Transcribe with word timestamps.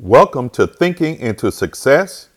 Welcome 0.00 0.50
to 0.50 0.68
Thinking 0.68 1.16
into 1.16 1.50
Success. 1.50 2.28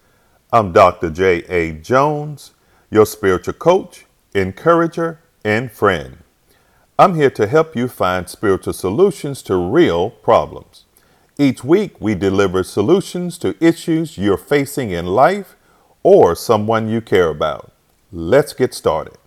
I'm 0.51 0.71
Dr. 0.71 1.11
J.A. 1.11 1.73
Jones, 1.73 2.53
your 2.89 3.05
spiritual 3.05 3.53
coach, 3.53 4.07
encourager, 4.33 5.19
and 5.45 5.71
friend. 5.71 6.17
I'm 6.97 7.13
here 7.13 7.29
to 7.29 7.45
help 7.45 7.75
you 7.75 7.87
find 7.87 8.27
spiritual 8.27 8.73
solutions 8.73 9.43
to 9.43 9.55
real 9.55 10.09
problems. 10.09 10.85
Each 11.37 11.63
week, 11.63 12.01
we 12.01 12.15
deliver 12.15 12.63
solutions 12.63 13.37
to 13.37 13.55
issues 13.63 14.17
you're 14.17 14.37
facing 14.37 14.89
in 14.89 15.05
life 15.05 15.55
or 16.01 16.33
someone 16.33 16.89
you 16.89 16.99
care 16.99 17.29
about. 17.29 17.71
Let's 18.11 18.53
get 18.53 18.73
started. 18.73 19.19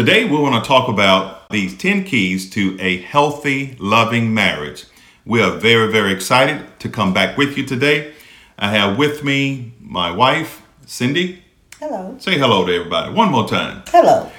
Today, 0.00 0.24
we 0.24 0.38
want 0.38 0.64
to 0.64 0.66
talk 0.66 0.88
about 0.88 1.50
these 1.50 1.76
10 1.76 2.04
keys 2.04 2.48
to 2.52 2.74
a 2.80 3.02
healthy, 3.02 3.76
loving 3.78 4.32
marriage. 4.32 4.86
We 5.26 5.42
are 5.42 5.50
very, 5.50 5.92
very 5.92 6.10
excited 6.10 6.66
to 6.78 6.88
come 6.88 7.12
back 7.12 7.36
with 7.36 7.58
you 7.58 7.66
today. 7.66 8.14
I 8.58 8.70
have 8.70 8.96
with 8.96 9.22
me 9.22 9.74
my 9.78 10.10
wife, 10.10 10.62
Cindy. 10.86 11.44
Hello. 11.78 12.16
Say 12.18 12.38
hello 12.38 12.64
to 12.64 12.74
everybody 12.74 13.12
one 13.12 13.30
more 13.30 13.46
time. 13.46 13.82
Hello. 13.88 14.32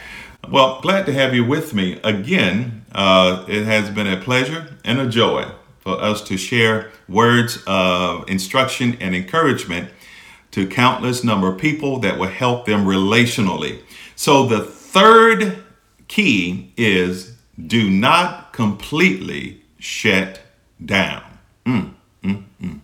Well, 0.50 0.82
glad 0.82 1.06
to 1.06 1.14
have 1.14 1.36
you 1.36 1.46
with 1.46 1.76
me 1.76 2.00
again. 2.04 2.84
Uh, 2.92 3.46
it 3.48 3.66
has 3.66 3.92
been 3.92 4.08
a 4.08 4.18
pleasure 4.18 4.80
and 4.84 5.00
a 5.00 5.08
joy 5.08 5.46
for 5.78 6.02
us 6.02 6.24
to 6.24 6.38
share 6.38 6.90
words 7.08 7.64
of 7.68 8.28
instruction 8.28 8.98
and 9.00 9.14
encouragement 9.14 9.92
to 10.50 10.66
countless 10.66 11.24
number 11.24 11.50
of 11.50 11.60
people 11.60 12.00
that 12.00 12.18
will 12.18 12.30
help 12.30 12.66
them 12.66 12.86
relationally. 12.86 13.84
So 14.16 14.48
the 14.48 14.81
third 14.92 15.64
key 16.10 16.74
is 16.76 17.38
do 17.66 17.90
not 17.90 18.52
completely 18.52 19.62
shut 19.80 20.42
down. 20.84 21.24
Mm, 21.66 21.94
mm, 22.22 22.44
mm. 22.62 22.80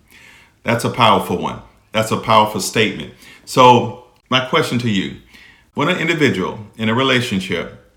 That's 0.64 0.86
a 0.86 0.90
powerful 0.90 1.38
one. 1.38 1.62
That's 1.92 2.12
a 2.12 2.18
powerful 2.18 2.62
statement. 2.62 3.14
So, 3.44 4.06
my 4.30 4.46
question 4.46 4.80
to 4.80 4.90
you 4.90 5.18
when 5.74 5.90
an 5.90 5.98
individual 5.98 6.60
in 6.78 6.88
a 6.88 6.94
relationship 6.94 7.92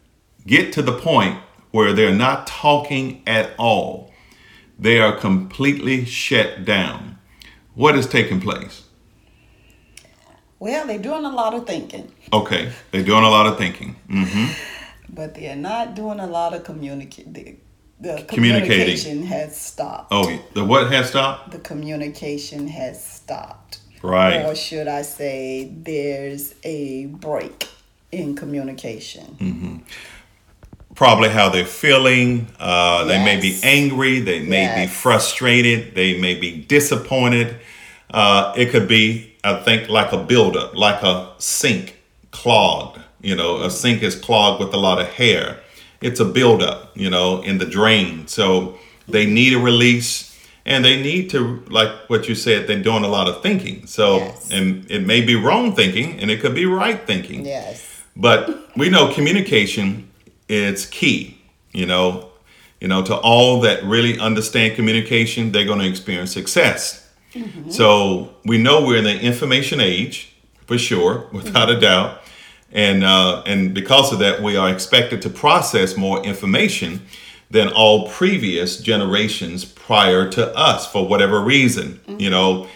get 0.45 0.73
to 0.73 0.83
the 0.83 0.99
point 0.99 1.39
where 1.71 1.93
they're 1.93 2.13
not 2.13 2.49
talking 2.49 3.23
at 3.29 3.53
all, 3.59 4.13
they 4.77 4.99
are 4.99 5.17
completely 5.17 6.05
shut 6.05 6.65
down, 6.65 7.19
what 7.75 7.95
is 7.95 8.09
taking 8.09 8.41
place? 8.41 8.83
Well, 10.61 10.87
they're 10.87 10.99
doing 10.99 11.25
a 11.25 11.31
lot 11.31 11.55
of 11.55 11.67
thinking. 11.67 12.13
Okay, 12.33 12.71
they're 12.91 13.03
doing 13.03 13.25
a 13.25 13.31
lot 13.31 13.47
of 13.47 13.57
thinking. 13.59 13.97
Mm-hmm. 14.09 15.15
But 15.15 15.35
they're 15.35 15.57
not 15.57 15.97
doing 15.97 16.21
a 16.21 16.27
lot 16.27 16.55
of 16.55 16.65
communicating. 16.65 17.61
The, 17.99 18.17
the 18.17 18.23
communication 18.25 19.25
has 19.25 19.61
stopped. 19.61 20.09
Oh, 20.13 20.41
the 20.55 20.65
what 20.65 20.93
has 20.93 21.09
stopped? 21.09 21.51
The 21.51 21.59
communication 21.59 22.69
has 22.69 23.03
stopped. 23.05 23.81
Right. 24.03 24.45
Or 24.45 24.55
should 24.55 24.87
I 24.89 25.03
say, 25.03 25.71
there's 25.75 26.55
a 26.63 27.07
break 27.07 27.69
in 28.13 28.35
communication. 28.37 29.85
Probably 30.95 31.29
how 31.29 31.49
they're 31.49 31.65
feeling. 31.65 32.49
Uh, 32.59 33.05
They 33.05 33.23
may 33.23 33.41
be 33.41 33.59
angry. 33.63 34.21
They 34.21 34.41
may 34.41 34.85
be 34.85 34.87
frustrated. 34.93 35.95
They 35.95 36.19
may 36.19 36.35
be 36.35 36.63
disappointed. 36.63 37.57
Uh, 38.11 38.53
it 38.57 38.71
could 38.71 38.89
be, 38.89 39.30
I 39.45 39.63
think, 39.63 39.89
like 39.89 40.13
a 40.13 40.19
buildup, 40.19 40.75
like 40.77 41.03
a 41.03 41.33
sink 41.39 41.99
clogged. 42.31 43.01
You 43.23 43.37
know, 43.37 43.63
a 43.63 43.71
sink 43.71 44.03
is 44.03 44.15
clogged 44.15 44.61
with 44.65 44.73
a 44.75 44.79
lot 44.79 45.01
of 45.01 45.09
hair. 45.09 45.61
It's 46.01 46.21
a 46.21 46.25
buildup, 46.25 46.97
you 46.97 47.11
know, 47.11 47.43
in 47.43 47.59
the 47.59 47.67
drain. 47.67 48.27
So 48.27 48.79
they 49.09 49.27
need 49.27 49.53
a 49.53 49.59
release 49.59 50.31
and 50.65 50.85
they 50.85 51.01
need 51.01 51.29
to, 51.31 51.63
like 51.69 51.91
what 52.09 52.29
you 52.29 52.35
said, 52.35 52.67
they're 52.67 52.83
doing 52.83 53.05
a 53.05 53.09
lot 53.09 53.29
of 53.29 53.43
thinking. 53.43 53.87
So, 53.87 54.19
Yes. 54.19 54.51
and 54.51 54.91
it 54.91 55.07
may 55.07 55.21
be 55.21 55.35
wrong 55.35 55.75
thinking 55.75 56.19
and 56.21 56.31
it 56.31 56.41
could 56.41 56.55
be 56.55 56.65
right 56.65 57.07
thinking. 57.07 57.45
Yes. 57.45 57.87
But 58.17 58.71
we 58.77 58.89
know 58.89 59.13
communication 59.13 60.09
is 60.49 60.87
key. 60.87 61.39
You 61.73 61.87
know, 61.87 62.31
you 62.81 62.89
know, 62.89 63.03
to 63.03 63.15
all 63.17 63.61
that 63.61 63.85
really 63.85 64.19
understand 64.19 64.75
communication, 64.77 65.53
they're 65.53 65.67
going 65.67 65.81
to 65.81 65.87
experience 65.89 66.33
success. 66.33 67.00
So 67.71 68.35
we 68.45 68.59
know 68.59 68.85
we're 68.85 68.99
in 68.99 69.05
the 69.05 69.21
information 69.21 69.81
age 69.81 70.35
for 70.67 70.79
sure, 70.79 71.29
without 71.33 71.71
a 71.71 71.79
doubt, 71.79 72.21
and 72.73 73.03
uh, 73.05 73.43
and 73.47 73.75
because 73.75 74.13
of 74.13 74.19
that, 74.21 74.43
we 74.43 74.57
are 74.57 74.71
expected 74.71 75.23
to 75.23 75.31
process 75.31 75.97
more 75.97 76.23
information 76.25 77.03
than 77.51 77.69
all 77.69 78.09
previous 78.09 78.79
generations 78.79 79.65
prior 79.65 80.29
to 80.31 80.57
us 80.57 80.91
for 80.91 81.07
whatever 81.07 81.41
reason. 81.41 82.01
You 82.21 82.31
know, 82.31 82.69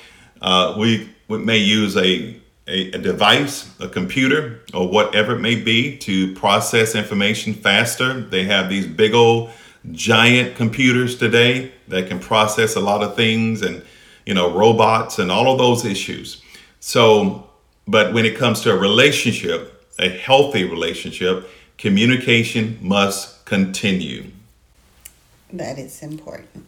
uh, 0.43 0.75
we, 0.77 1.09
we 1.29 1.39
may 1.39 1.59
use 1.59 1.97
a, 1.97 2.37
a, 2.67 2.91
a 2.91 2.99
device, 2.99 3.71
a 3.79 3.89
computer, 3.89 4.63
or 4.75 4.89
whatever 4.89 5.37
it 5.37 5.41
may 5.41 5.55
be 5.55 5.97
to 5.99 6.35
process 6.35 6.97
information 6.97 7.55
faster. 7.55 8.21
They 8.21 8.45
have 8.45 8.69
these 8.69 8.87
big 8.87 9.15
old 9.15 9.51
giant 9.93 10.57
computers 10.57 11.17
today 11.17 11.71
that 11.87 12.09
can 12.09 12.19
process 12.19 12.75
a 12.75 12.81
lot 12.81 13.03
of 13.05 13.15
things 13.15 13.63
and, 13.63 13.81
you 14.27 14.35
know, 14.35 14.51
robots 14.51 15.19
and 15.19 15.31
all 15.31 15.51
of 15.53 15.59
those 15.59 15.85
issues. 15.85 16.43
So, 16.81 17.49
but 17.87 18.13
when 18.15 18.25
it 18.25 18.37
comes 18.37 18.61
to 18.63 18.73
a 18.73 18.77
relationship, 18.77 19.85
a 19.99 20.09
healthy 20.09 20.65
relationship, 20.65 21.49
communication 21.79 22.79
must 22.81 23.45
continue. 23.45 24.27
That 25.53 25.79
is 25.79 26.03
important. 26.03 26.67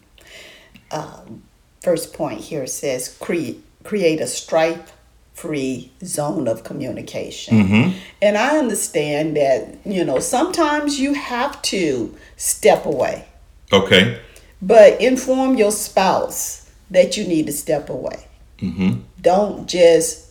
Um, 0.91 1.43
first 1.83 2.15
point 2.15 2.41
here 2.41 2.67
says 2.67 3.17
create 3.21 3.63
create 3.85 4.21
a 4.21 4.27
strife 4.27 4.93
free 5.35 5.93
zone 6.03 6.49
of 6.49 6.65
communication. 6.65 7.95
And 8.23 8.39
I 8.39 8.57
understand 8.57 9.37
that, 9.37 9.77
you 9.85 10.03
know, 10.03 10.19
sometimes 10.19 10.99
you 10.99 11.13
have 11.13 11.61
to 11.63 12.17
step 12.37 12.87
away, 12.87 13.27
Okay. 13.71 14.19
but 14.63 14.99
inform 15.01 15.57
your 15.57 15.71
spouse 15.71 16.66
that 16.91 17.17
you 17.17 17.27
need 17.27 17.47
to 17.47 17.53
step 17.53 17.89
away. 17.91 18.27
Mm-hmm. 18.59 19.01
Don't 19.21 19.69
just 19.69 20.31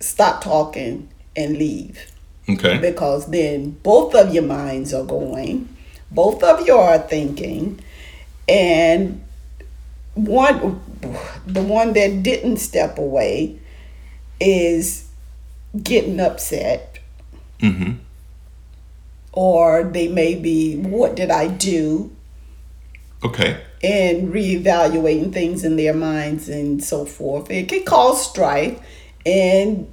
stop 0.00 0.42
talking 0.42 1.08
and 1.36 1.58
leave 1.58 2.12
Okay. 2.48 2.78
because 2.78 3.26
then 3.30 3.72
both 3.82 4.14
of 4.14 4.32
your 4.32 4.44
minds 4.44 4.94
are 4.94 5.04
going, 5.04 5.68
both 6.10 6.42
of 6.42 6.66
you 6.66 6.74
are 6.74 6.98
thinking, 6.98 7.80
and 8.48 9.22
one 10.14 10.80
the 11.46 11.62
one 11.62 11.92
that 11.92 12.22
didn't 12.22 12.56
step 12.56 12.98
away 12.98 13.58
is 14.40 15.08
getting 15.82 16.20
upset. 16.20 16.98
Mm-hmm. 17.60 17.94
Or 19.32 19.84
they 19.84 20.08
may 20.08 20.34
be, 20.34 20.76
what 20.76 21.14
did 21.14 21.30
I 21.30 21.48
do? 21.48 22.10
Okay. 23.22 23.60
And 23.82 24.32
reevaluating 24.32 25.32
things 25.32 25.62
in 25.62 25.76
their 25.76 25.94
minds 25.94 26.48
and 26.48 26.82
so 26.82 27.04
forth. 27.04 27.50
It 27.50 27.68
can 27.68 27.84
cause 27.84 28.28
strife, 28.28 28.80
and 29.24 29.92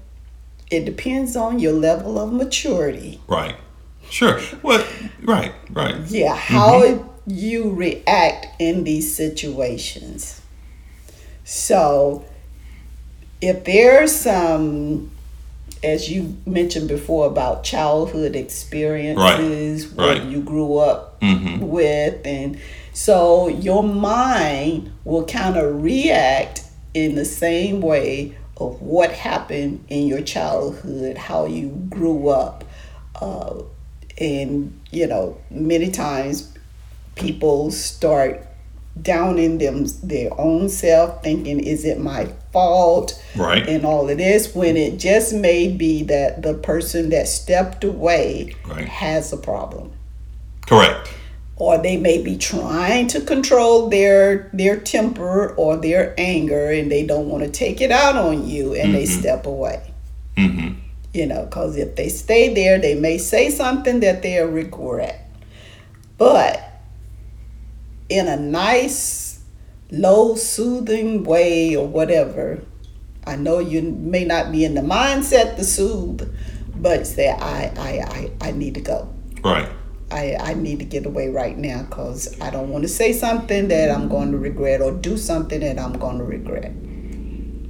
it 0.71 0.85
depends 0.85 1.35
on 1.35 1.59
your 1.59 1.73
level 1.73 2.19
of 2.19 2.33
maturity. 2.33 3.21
Right. 3.27 3.55
Sure. 4.09 4.39
Well, 4.61 4.85
right, 5.23 5.53
right. 5.71 5.95
Yeah, 6.07 6.35
mm-hmm. 6.35 6.53
how 6.53 7.15
you 7.27 7.71
react 7.73 8.47
in 8.59 8.83
these 8.83 9.15
situations. 9.15 10.41
So, 11.43 12.25
if 13.41 13.63
there's 13.65 14.15
some, 14.15 15.11
as 15.83 16.09
you 16.09 16.37
mentioned 16.45 16.87
before, 16.87 17.27
about 17.27 17.63
childhood 17.63 18.35
experiences, 18.35 19.87
what 19.87 20.17
right. 20.17 20.23
you 20.23 20.41
grew 20.41 20.77
up 20.77 21.19
mm-hmm. 21.21 21.67
with, 21.67 22.25
and 22.25 22.59
so 22.95 23.49
your 23.49 23.83
mind 23.83 24.91
will 25.03 25.25
kind 25.25 25.57
of 25.57 25.83
react 25.83 26.63
in 26.93 27.15
the 27.15 27.25
same 27.25 27.81
way 27.81 28.35
of 28.57 28.81
what 28.81 29.11
happened 29.11 29.83
in 29.89 30.07
your 30.07 30.21
childhood, 30.21 31.17
how 31.17 31.45
you 31.45 31.67
grew 31.89 32.29
up. 32.29 32.63
Uh, 33.19 33.61
and 34.17 34.79
you 34.91 35.05
know 35.05 35.37
many 35.49 35.91
times 35.91 36.53
people 37.15 37.69
start 37.69 38.47
downing 39.01 39.57
them 39.57 39.85
their 40.03 40.29
own 40.39 40.69
self 40.69 41.21
thinking 41.21 41.59
is 41.59 41.83
it 41.83 41.99
my 41.99 42.25
fault 42.53 43.21
Right. 43.35 43.67
and 43.67 43.85
all 43.85 44.09
of 44.09 44.17
this 44.17 44.55
when 44.55 44.77
it 44.77 44.97
just 44.99 45.33
may 45.33 45.67
be 45.67 46.03
that 46.03 46.43
the 46.43 46.53
person 46.53 47.09
that 47.09 47.27
stepped 47.27 47.83
away 47.83 48.55
Right. 48.65 48.87
has 48.87 49.33
a 49.33 49.37
problem 49.37 49.91
Correct. 50.65 51.04
Or 51.57 51.77
they 51.77 51.97
may 51.97 52.21
be 52.21 52.37
trying 52.37 53.07
to 53.07 53.21
control 53.21 53.89
their 53.89 54.49
their 54.53 54.77
temper 54.77 55.53
or 55.55 55.77
their 55.77 56.13
anger 56.17 56.69
and 56.69 56.91
they 56.91 57.05
don't 57.05 57.29
want 57.29 57.43
to 57.43 57.49
take 57.49 57.79
it 57.81 57.91
out 57.91 58.15
on 58.15 58.47
you 58.47 58.73
and 58.75 58.93
they 58.93 59.05
step 59.05 59.45
away 59.45 59.81
Mm-hmm. 60.37 60.79
You 61.13 61.25
know, 61.27 61.45
because 61.45 61.77
if 61.77 61.95
they 61.95 62.09
stay 62.09 62.53
there, 62.53 62.77
they 62.77 62.95
may 62.95 63.17
say 63.17 63.49
something 63.49 64.01
that 64.01 64.21
they'll 64.21 64.47
regret. 64.47 65.29
But 66.17 66.61
in 68.09 68.27
a 68.27 68.35
nice, 68.35 69.41
low, 69.91 70.35
soothing 70.35 71.23
way 71.23 71.75
or 71.75 71.87
whatever, 71.87 72.61
I 73.25 73.37
know 73.37 73.59
you 73.59 73.81
may 73.81 74.25
not 74.25 74.51
be 74.51 74.65
in 74.65 74.75
the 74.75 74.81
mindset 74.81 75.55
to 75.55 75.63
soothe, 75.63 76.35
but 76.75 77.07
say, 77.07 77.29
I, 77.29 77.71
I, 77.77 78.31
I, 78.41 78.49
I 78.49 78.51
need 78.51 78.73
to 78.75 78.81
go. 78.81 79.13
Right. 79.41 79.69
I, 80.11 80.35
I 80.39 80.53
need 80.53 80.79
to 80.79 80.85
get 80.85 81.05
away 81.05 81.29
right 81.29 81.57
now 81.57 81.83
because 81.83 82.39
I 82.39 82.49
don't 82.51 82.69
want 82.69 82.83
to 82.83 82.87
say 82.87 83.11
something 83.11 83.67
that 83.69 83.89
I'm 83.89 84.07
going 84.07 84.31
to 84.31 84.37
regret 84.37 84.81
or 84.81 84.91
do 84.91 85.17
something 85.17 85.59
that 85.61 85.79
I'm 85.79 85.93
going 85.93 86.19
to 86.19 86.23
regret. 86.23 86.71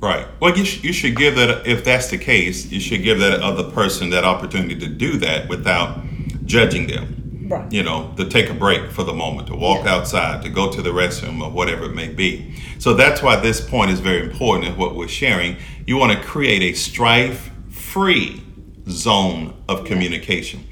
Right. 0.01 0.27
Well, 0.39 0.55
you, 0.57 0.65
sh- 0.65 0.83
you 0.83 0.93
should 0.93 1.15
give 1.15 1.35
that, 1.37 1.65
if 1.65 1.83
that's 1.83 2.09
the 2.09 2.17
case, 2.17 2.71
you 2.71 2.79
should 2.79 3.01
give 3.03 3.19
that 3.19 3.39
other 3.41 3.63
person 3.71 4.09
that 4.11 4.23
opportunity 4.25 4.77
to 4.79 4.87
do 4.87 5.17
that 5.19 5.47
without 5.49 5.99
judging 6.45 6.87
them. 6.87 7.47
Right. 7.49 7.71
You 7.71 7.83
know, 7.83 8.13
to 8.17 8.25
take 8.27 8.49
a 8.49 8.53
break 8.53 8.91
for 8.91 9.03
the 9.03 9.13
moment, 9.13 9.47
to 9.47 9.55
walk 9.55 9.85
Yeah. 9.85 9.95
outside, 9.95 10.41
to 10.43 10.49
go 10.49 10.71
to 10.71 10.81
the 10.81 10.89
restroom, 10.89 11.41
or 11.41 11.49
whatever 11.51 11.85
it 11.85 11.93
may 11.95 12.09
be. 12.09 12.55
So 12.79 12.93
that's 12.93 13.21
why 13.21 13.35
this 13.37 13.61
point 13.61 13.91
is 13.91 13.99
very 13.99 14.21
important 14.21 14.67
in 14.67 14.77
what 14.77 14.95
we're 14.95 15.07
sharing. 15.07 15.57
You 15.87 15.97
want 15.97 16.11
to 16.19 16.23
create 16.27 16.61
a 16.63 16.73
strife 16.73 17.51
free 17.69 18.43
zone 18.89 19.53
of 19.69 19.85
communication. 19.85 20.65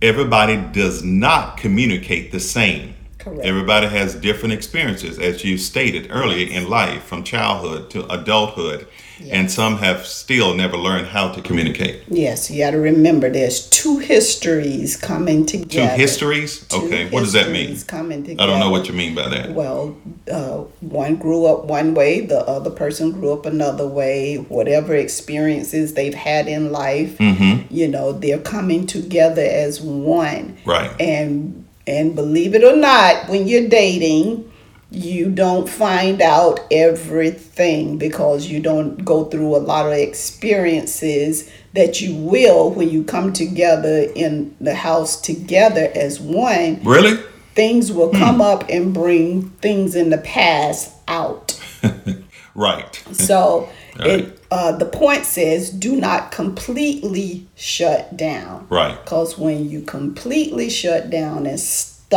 Everybody 0.00 0.56
does 0.56 1.02
not 1.02 1.56
communicate 1.56 2.30
the 2.30 2.38
same. 2.38 2.94
Correct. 3.18 3.44
Everybody 3.44 3.88
has 3.88 4.14
different 4.14 4.52
experiences, 4.52 5.18
as 5.18 5.44
you 5.44 5.58
stated 5.58 6.06
earlier 6.10 6.48
in 6.48 6.68
life, 6.68 7.02
from 7.02 7.24
childhood 7.24 7.90
to 7.90 8.06
adulthood, 8.06 8.86
and 9.30 9.50
some 9.50 9.78
have 9.78 10.06
still 10.06 10.54
never 10.54 10.76
learned 10.76 11.06
how 11.08 11.30
to 11.32 11.42
communicate. 11.42 12.02
Yes, 12.08 12.50
you 12.50 12.62
got 12.64 12.70
to 12.72 12.78
remember 12.78 13.30
there's 13.30 13.68
two 13.70 13.98
histories 13.98 14.96
coming 14.96 15.44
together. 15.46 15.90
Two 15.94 16.00
histories? 16.00 16.66
Two 16.68 16.76
Okay, 16.86 17.08
what 17.10 17.20
does 17.20 17.32
that 17.32 17.50
mean? 17.50 17.78
Coming 17.86 18.22
together. 18.22 18.42
I 18.42 18.46
don't 18.46 18.60
know 18.60 18.70
what 18.70 18.88
you 18.88 18.94
mean 18.94 19.14
by 19.14 19.28
that. 19.28 19.50
Well, 19.52 19.96
uh, 20.30 20.58
one 20.80 21.16
grew 21.16 21.46
up 21.46 21.64
one 21.64 21.94
way, 21.94 22.20
the 22.20 22.40
other 22.40 22.70
person 22.70 23.12
grew 23.12 23.32
up 23.32 23.46
another 23.46 23.86
way. 23.86 24.36
Whatever 24.36 24.94
experiences 24.94 25.94
they've 25.94 26.14
had 26.14 26.48
in 26.48 26.72
life, 26.72 27.18
Mm-hmm. 27.18 27.74
you 27.74 27.88
know, 27.88 28.12
they're 28.12 28.38
coming 28.40 28.86
together 28.86 29.42
as 29.42 29.80
one. 29.80 30.56
Right. 30.64 30.90
And 31.00 31.66
and 31.86 32.14
believe 32.14 32.54
it 32.54 32.62
or 32.64 32.76
not, 32.76 33.28
when 33.28 33.48
you're 33.48 33.68
dating, 33.68 34.50
you 34.90 35.28
don't 35.30 35.68
find 35.68 36.22
out 36.22 36.60
everything 36.70 37.98
because 37.98 38.46
you 38.46 38.58
don't 38.60 39.04
go 39.04 39.24
through 39.24 39.54
a 39.54 39.58
lot 39.58 39.86
of 39.86 39.92
experiences 39.92 41.50
that 41.74 42.00
you 42.00 42.14
will 42.14 42.70
when 42.70 42.88
you 42.88 43.04
come 43.04 43.32
together 43.32 44.06
in 44.14 44.54
the 44.60 44.74
house 44.74 45.20
together 45.20 45.90
as 45.94 46.18
one 46.20 46.80
Really? 46.84 47.18
things 47.54 47.92
will 47.92 48.10
Hmm. 48.12 48.18
come 48.18 48.40
up 48.40 48.64
and 48.70 48.94
bring 48.94 49.50
things 49.60 49.94
in 49.94 50.10
the 50.10 50.18
past 50.18 50.92
out. 51.06 51.58
Right. 52.54 53.00
So 53.12 53.68
Right. 54.00 54.08
it 54.20 54.40
uh, 54.50 54.72
the 54.72 54.84
point 54.86 55.24
says 55.26 55.70
do 55.70 55.94
not 55.96 56.32
completely 56.32 57.46
shut 57.54 58.16
down. 58.16 58.66
Right. 58.68 58.98
Because 59.04 59.38
when 59.38 59.68
you 59.70 59.82
completely 59.82 60.68
shut 60.70 61.08
down 61.10 61.46
and 61.46 61.60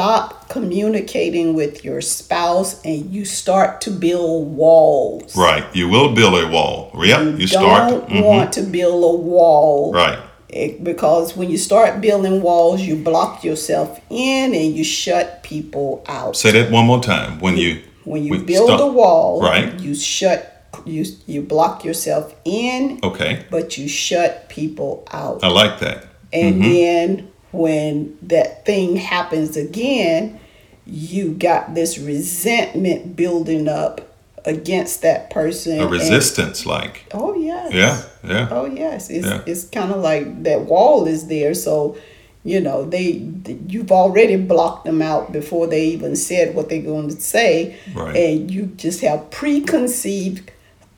stop 0.02 0.48
communicating 0.48 1.54
with 1.54 1.84
your 1.84 2.00
spouse 2.00 2.82
and 2.86 3.12
you 3.14 3.26
start 3.26 3.82
to 3.82 3.92
build 3.92 4.56
walls. 4.56 5.36
Right. 5.36 5.66
You 5.76 5.90
will 5.90 6.14
build 6.16 6.34
a 6.42 6.48
wall. 6.48 6.92
Yeah. 7.04 7.22
You 7.24 7.46
start. 7.46 7.90
Don't 7.92 8.10
mhm, 8.10 8.24
want 8.26 8.54
to 8.54 8.62
build 8.62 9.04
a 9.04 9.18
wall. 9.22 9.92
Right. 9.94 10.18
It- 10.48 10.82
because 10.82 11.36
when 11.36 11.50
you 11.50 11.58
start 11.58 12.00
building 12.00 12.42
walls, 12.42 12.80
you 12.82 12.96
block 12.96 13.44
yourself 13.44 14.00
in 14.10 14.56
and 14.56 14.74
you 14.78 14.86
shut 14.86 15.44
people 15.44 16.04
out. 16.08 16.38
Say 16.38 16.52
that 16.52 16.72
one 16.72 16.86
more 16.86 17.02
time. 17.04 17.40
When 17.42 17.58
you 17.58 17.80
When 18.06 18.24
you 18.24 18.32
we 18.32 18.38
build 18.40 18.70
stop- 18.70 18.80
a 18.80 18.88
wall, 18.88 19.42
Right. 19.42 19.78
you 19.82 19.94
shut 19.94 20.48
you 20.86 21.06
you 21.28 21.42
block 21.42 21.84
yourself 21.84 22.34
in, 22.46 23.00
Okay. 23.04 23.40
but 23.52 23.78
you 23.78 23.90
shut 23.90 24.48
people 24.48 25.04
out. 25.12 25.44
I 25.44 25.50
like 25.50 25.80
that. 25.82 26.06
And 26.32 26.64
then 26.64 27.28
when 27.52 28.18
that 28.22 28.66
thing 28.66 28.96
happens 28.96 29.58
again, 29.58 30.40
you 30.86 31.32
got 31.34 31.76
this 31.76 31.98
resentment 31.98 33.16
building 33.16 33.68
up 33.68 34.02
against 34.46 35.02
that 35.04 35.30
person. 35.30 35.80
A 35.80 35.84
and- 35.84 35.92
resistance, 35.92 36.66
like. 36.66 37.06
oh 37.14 37.36
yes. 37.36 37.74
Yeah. 37.74 38.02
Yeah. 38.24 38.48
Oh 38.52 38.66
yes, 38.66 39.10
it's 39.10 39.26
Yeah. 39.28 39.42
it's 39.46 39.66
kind 39.66 39.92
of 39.92 40.02
like 40.02 40.44
that 40.44 40.62
wall 40.62 41.06
is 41.08 41.28
there, 41.28 41.54
so 41.54 41.96
you 42.44 42.60
know 42.60 42.84
they 42.86 43.22
you've 43.68 43.92
already 43.92 44.36
blocked 44.36 44.86
them 44.86 45.02
out 45.02 45.32
before 45.32 45.68
they 45.68 45.86
even 45.88 46.16
said 46.16 46.56
what 46.56 46.70
they're 46.70 46.82
going 46.82 47.10
to 47.10 47.22
say, 47.22 47.76
Right. 47.94 48.16
and 48.16 48.50
you 48.50 48.66
just 48.78 49.02
have 49.02 49.30
preconceived 49.30 50.52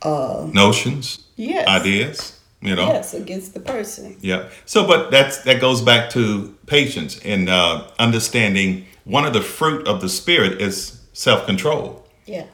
uh, 0.03 0.47
Notions, 0.53 1.19
yes 1.35 1.67
ideas. 1.67 2.39
You 2.63 2.75
know. 2.75 2.87
yes 2.87 3.13
against 3.13 3.53
the 3.53 3.59
person. 3.59 4.17
Yeah. 4.21 4.49
So, 4.65 4.87
but 4.87 5.11
that's 5.11 5.43
that 5.43 5.59
goes 5.59 5.81
back 5.81 6.09
to 6.11 6.55
patience 6.65 7.19
and 7.23 7.49
uh, 7.49 7.87
understanding. 7.99 8.85
One 9.03 9.25
of 9.25 9.33
the 9.33 9.41
fruit 9.41 9.85
of 9.87 9.99
the 9.99 10.07
spirit 10.09 10.61
is 10.61 11.01
self 11.11 11.45
control. 11.45 12.07
Yeah, 12.25 12.45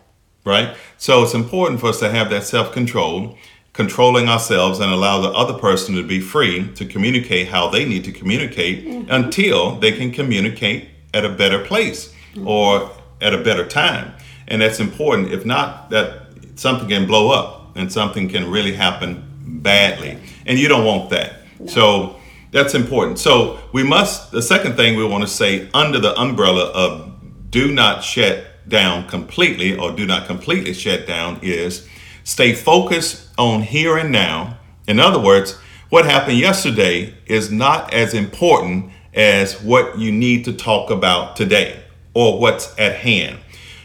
right? 0.45 0.75
So 0.97 1.23
it's 1.23 1.35
important 1.35 1.79
for 1.79 1.87
us 1.87 1.99
to 1.99 2.09
have 2.09 2.29
that 2.31 2.43
self 2.43 2.71
control, 2.71 3.37
controlling 3.73 4.27
ourselves 4.27 4.79
and 4.79 4.91
allow 4.91 5.21
the 5.21 5.29
other 5.29 5.53
person 5.53 5.95
to 5.95 6.03
be 6.03 6.19
free 6.19 6.73
to 6.73 6.85
communicate 6.85 7.49
how 7.49 7.69
they 7.69 7.85
need 7.85 8.03
to 8.05 8.11
communicate 8.11 8.85
until 9.09 9.75
they 9.75 9.91
can 9.91 10.11
communicate 10.11 10.89
at 11.13 11.23
a 11.23 11.29
better 11.29 11.63
place 11.63 12.13
or 12.45 12.89
at 13.21 13.33
a 13.33 13.37
better 13.37 13.65
time. 13.65 14.13
And 14.47 14.61
that's 14.61 14.79
important. 14.79 15.31
If 15.31 15.45
not, 15.45 15.91
that 15.91 16.23
something 16.55 16.89
can 16.89 17.05
blow 17.05 17.31
up 17.31 17.77
and 17.77 17.91
something 17.91 18.27
can 18.27 18.49
really 18.49 18.73
happen 18.73 19.28
badly. 19.49 20.17
And 20.45 20.57
you 20.57 20.67
don't 20.67 20.85
want 20.85 21.09
that. 21.09 21.41
So 21.67 22.17
that's 22.51 22.73
important. 22.73 23.19
So 23.19 23.59
we 23.73 23.83
must, 23.83 24.31
the 24.31 24.41
second 24.41 24.75
thing 24.75 24.97
we 24.97 25.05
want 25.05 25.23
to 25.23 25.29
say 25.29 25.69
under 25.73 25.99
the 25.99 26.17
umbrella 26.19 26.65
of 26.71 27.51
do 27.51 27.71
not 27.71 28.03
shut 28.03 28.45
down 28.67 29.07
completely 29.07 29.77
or 29.77 29.91
do 29.91 30.05
not 30.05 30.27
completely 30.27 30.73
shut 30.73 31.07
down 31.07 31.39
is 31.41 31.87
stay 32.23 32.53
focused 32.53 33.27
on 33.37 33.63
here 33.63 33.97
and 33.97 34.11
now. 34.11 34.57
In 34.87 34.99
other 34.99 35.19
words, 35.19 35.57
what 35.89 36.05
happened 36.05 36.37
yesterday 36.37 37.15
is 37.25 37.51
not 37.51 37.93
as 37.93 38.13
important 38.13 38.91
as 39.13 39.61
what 39.61 39.97
you 39.97 40.11
need 40.11 40.45
to 40.45 40.53
talk 40.53 40.91
about 40.91 41.35
today 41.35 41.83
or 42.13 42.39
what's 42.39 42.77
at 42.77 42.95
hand. 42.95 43.39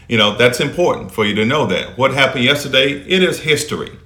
You 0.07 0.17
know, 0.17 0.37
that's 0.37 0.59
important 0.59 1.11
for 1.11 1.25
you 1.25 1.33
to 1.35 1.45
know 1.45 1.65
that. 1.65 1.97
What 1.97 2.13
happened 2.13 2.43
yesterday, 2.43 2.91
it 2.91 3.23
is 3.23 3.39
history, 3.39 3.97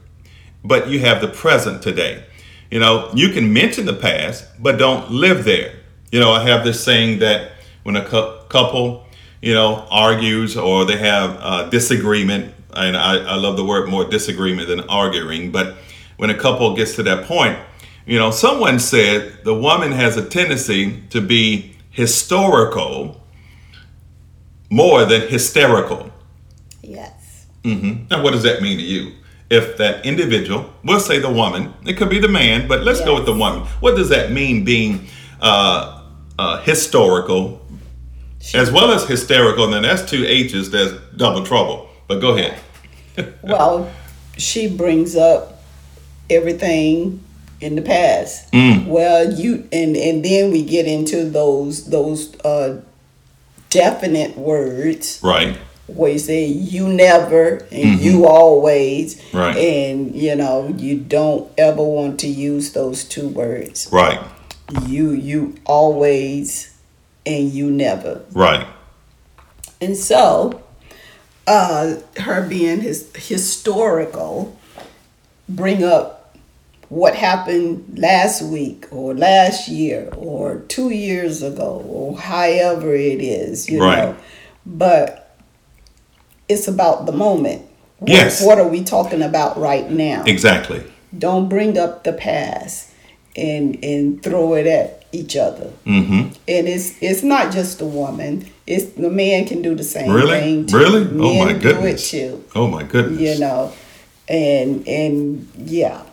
but 0.63 0.89
you 0.89 1.00
have 1.00 1.22
the 1.22 1.28
present 1.28 1.82
today. 1.82 2.24
You 2.72 2.80
know, 2.80 3.10
you 3.16 3.30
can 3.30 3.51
mention 3.51 3.86
the 3.86 3.94
past, 3.94 4.46
but 4.60 4.78
don't 4.78 5.12
live 5.12 5.44
there. 5.44 5.75
You 6.12 6.20
know, 6.20 6.32
I 6.32 6.44
have 6.44 6.63
this 6.63 6.84
saying 6.84 7.20
that 7.20 7.51
when 7.84 7.96
a 7.96 8.06
cou- 8.06 8.39
couple, 8.50 9.06
you 9.42 9.54
know, 9.54 9.88
argues 9.89 10.56
or 10.58 10.86
they 10.86 10.98
have 10.98 11.32
a 11.42 11.70
disagreement, 11.72 12.54
and 12.74 12.96
I, 12.96 13.18
I 13.18 13.36
love 13.36 13.58
the 13.58 13.66
word 13.66 13.89
more 13.89 14.06
disagreement 14.06 14.68
than 14.68 14.82
arguing, 14.82 15.51
but 15.51 15.75
when 16.18 16.30
a 16.30 16.38
couple 16.38 16.75
gets 16.75 16.96
to 16.96 17.04
that 17.04 17.25
point, 17.25 17.58
you 18.06 18.18
know, 18.20 18.32
someone 18.32 18.80
said 18.80 19.44
the 19.44 19.54
woman 19.54 19.92
has 19.92 20.18
a 20.18 20.25
tendency 20.28 21.01
to 21.10 21.22
be 21.22 21.75
historical 21.92 23.24
more 24.70 25.06
than 25.06 25.28
hysterical. 25.28 26.12
yes, 26.84 27.48
Mm-hmm. 27.63 28.06
Now, 28.10 28.24
what 28.24 28.32
does 28.32 28.44
that 28.44 28.62
mean 28.62 28.78
to 28.78 28.84
you? 28.84 29.13
If 29.50 29.77
that 29.77 30.06
individual, 30.06 30.74
we'll 30.84 31.00
say 31.00 31.20
the 31.20 31.32
woman, 31.32 31.74
it 31.86 31.98
could 31.98 32.10
be 32.10 32.20
the 32.20 32.27
man, 32.27 32.68
but 32.68 32.84
let's 32.84 33.01
go 33.01 33.15
with 33.15 33.25
the 33.25 33.34
woman. 33.34 33.62
What 33.79 33.96
does 33.96 34.10
that 34.10 34.32
mean 34.32 34.63
being 34.63 35.08
uh, 35.41 36.03
uh, 36.38 36.62
historical 36.62 37.65
as 38.53 38.72
well 38.72 38.91
as 38.91 39.08
hysterical? 39.08 39.65
And 39.65 39.74
then 39.74 39.82
that's 39.82 40.08
two 40.08 40.24
H's, 40.24 40.70
that's 40.70 40.94
double 41.15 41.44
trouble. 41.44 41.89
But 42.08 42.22
go 42.22 42.38
ahead. 42.38 42.60
well, 43.41 43.91
she 44.38 44.68
brings 44.68 45.15
up 45.15 45.63
everything 46.29 47.24
in 47.62 47.75
the 47.75 47.82
past. 47.82 48.53
Well, 48.88 49.34
you 49.34 49.68
and 49.72 49.96
and 49.96 50.24
then 50.24 50.51
we 50.51 50.63
get 50.63 50.86
into 50.88 51.29
those 51.29 51.89
those 51.89 52.39
uh, 52.41 52.82
definite 53.70 54.38
words 54.38 55.20
Right, 55.24 55.58
where 55.96 56.12
you 56.12 56.19
say 56.19 56.46
you 56.46 56.88
never 56.88 57.65
and 57.72 58.00
you 58.00 58.25
always, 58.27 59.22
Right. 59.34 59.55
and 59.58 60.15
you 60.15 60.36
know 60.36 60.74
you 60.77 61.00
don't 61.00 61.50
ever 61.58 61.84
want 61.84 62.19
to 62.22 62.27
use 62.27 62.72
those 62.74 63.03
two 63.03 63.27
words. 63.27 63.88
right, 63.91 64.19
You 64.69 65.12
you 65.12 65.55
always 65.65 66.75
and 67.25 67.51
you 67.51 67.69
never. 67.72 68.22
right, 68.34 68.65
And 69.81 69.96
so, 69.96 70.63
uh, 71.48 71.96
her 72.17 72.41
being 72.48 72.81
his 72.81 73.10
historical, 73.15 74.58
bring 75.48 75.84
up 75.84 76.36
what 76.89 77.15
happened 77.15 77.98
last 78.00 78.41
week 78.41 78.88
or 78.91 79.13
last 79.13 79.67
year 79.67 80.10
or 80.17 80.58
two 80.67 80.89
years 80.89 81.43
ago 81.43 81.84
or 81.88 82.17
however 82.17 82.96
it 82.96 83.22
is, 83.22 83.69
you 83.69 83.79
Right. 83.81 83.98
know. 84.05 84.15
But 84.65 85.09
it's 86.50 86.68
about 86.68 87.06
the 87.06 87.12
moment. 87.13 87.62
What, 88.00 88.10
Yes. 88.10 88.44
What 88.46 88.58
are 88.60 88.68
we 88.68 88.84
talking 88.84 89.22
about 89.22 89.58
right 89.58 89.89
now? 89.89 90.24
Exactly. 90.25 90.84
Don't 91.18 91.48
bring 91.50 91.77
up 91.77 92.03
the 92.03 92.13
past 92.13 92.91
and 93.36 93.77
and 93.84 94.22
throw 94.24 94.53
it 94.56 94.68
at 94.68 95.06
each 95.12 95.36
other. 95.36 95.72
Mm-hmm. 95.86 96.20
And 96.48 96.68
it's 96.68 97.01
it's 97.01 97.24
not 97.24 97.51
just 97.53 97.79
the 97.79 97.86
woman. 97.86 98.46
It's 98.68 98.86
the 98.94 99.10
man 99.10 99.46
can 99.46 99.62
do 99.62 99.75
the 99.75 99.84
same 99.84 100.12
Really? 100.12 100.39
thing. 100.39 100.65
Too. 100.68 100.77
Really? 100.77 101.03
Men 101.06 101.22
Oh 101.22 101.46
my 101.46 101.53
do 101.53 101.60
goodness. 101.60 102.13
it 102.13 102.18
too. 102.18 102.44
Oh 102.56 102.68
my 102.68 102.84
goodness. 102.84 103.20
You 103.22 103.39
know, 103.39 103.74
and 104.27 104.88
and 104.88 105.48
yeah, 105.58 106.03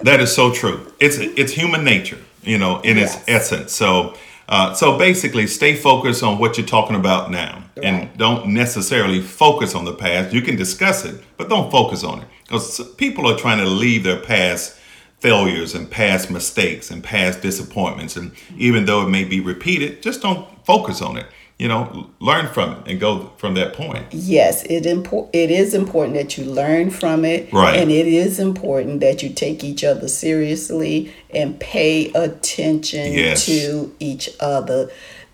That 0.00 0.20
is 0.20 0.32
so 0.34 0.52
true. 0.52 0.80
It's 1.00 1.18
it's 1.18 1.52
human 1.52 1.84
nature, 1.84 2.18
you 2.42 2.56
know, 2.56 2.80
in 2.80 2.98
its 2.98 3.18
essence. 3.26 3.72
So 3.72 4.14
uh, 4.48 4.72
so 4.74 4.96
basically, 4.96 5.46
stay 5.48 5.74
focused 5.74 6.22
on 6.22 6.38
what 6.38 6.56
you're 6.56 6.66
talking 6.66 6.94
about 6.96 7.30
now, 7.30 7.64
and 7.82 8.16
don't 8.16 8.48
necessarily 8.48 9.20
focus 9.20 9.74
on 9.74 9.84
the 9.84 9.92
past. 9.94 10.32
You 10.32 10.42
can 10.42 10.56
discuss 10.56 11.04
it, 11.04 11.20
but 11.36 11.48
don't 11.48 11.70
focus 11.70 12.04
on 12.04 12.20
it 12.22 12.28
because 12.44 12.80
people 12.96 13.26
are 13.30 13.36
trying 13.36 13.58
to 13.58 13.66
leave 13.66 14.04
their 14.04 14.18
past 14.20 14.76
failures 15.20 15.74
and 15.74 15.90
past 15.90 16.30
mistakes 16.30 16.90
and 16.90 17.02
past 17.02 17.40
disappointments, 17.42 18.16
and 18.16 18.30
even 18.56 18.84
though 18.84 19.02
it 19.04 19.08
may 19.10 19.24
be 19.24 19.40
repeated, 19.40 20.00
just 20.02 20.22
don't 20.22 20.46
focus 20.64 21.02
on 21.02 21.16
it. 21.16 21.26
You 21.58 21.66
know, 21.66 22.08
learn 22.20 22.46
from 22.46 22.70
it 22.74 22.78
and 22.86 23.00
go 23.00 23.32
from 23.36 23.54
that 23.54 23.72
point. 23.72 24.06
yes, 24.12 24.62
it 24.66 24.84
impor- 24.84 25.28
It 25.32 25.50
is 25.50 25.74
important 25.74 26.14
that 26.14 26.38
you 26.38 26.44
learn 26.44 26.90
from 26.90 27.24
it, 27.24 27.52
Right. 27.52 27.80
And 27.80 27.90
it 27.90 28.06
is 28.06 28.38
important 28.38 29.00
that 29.00 29.24
you 29.24 29.30
take 29.30 29.64
each 29.64 29.82
other 29.82 30.06
seriously 30.06 31.12
and 31.34 31.58
pay 31.58 32.12
attention 32.12 33.12
Yes. 33.12 33.46
to 33.46 33.92
each 33.98 34.30
other, 34.38 34.88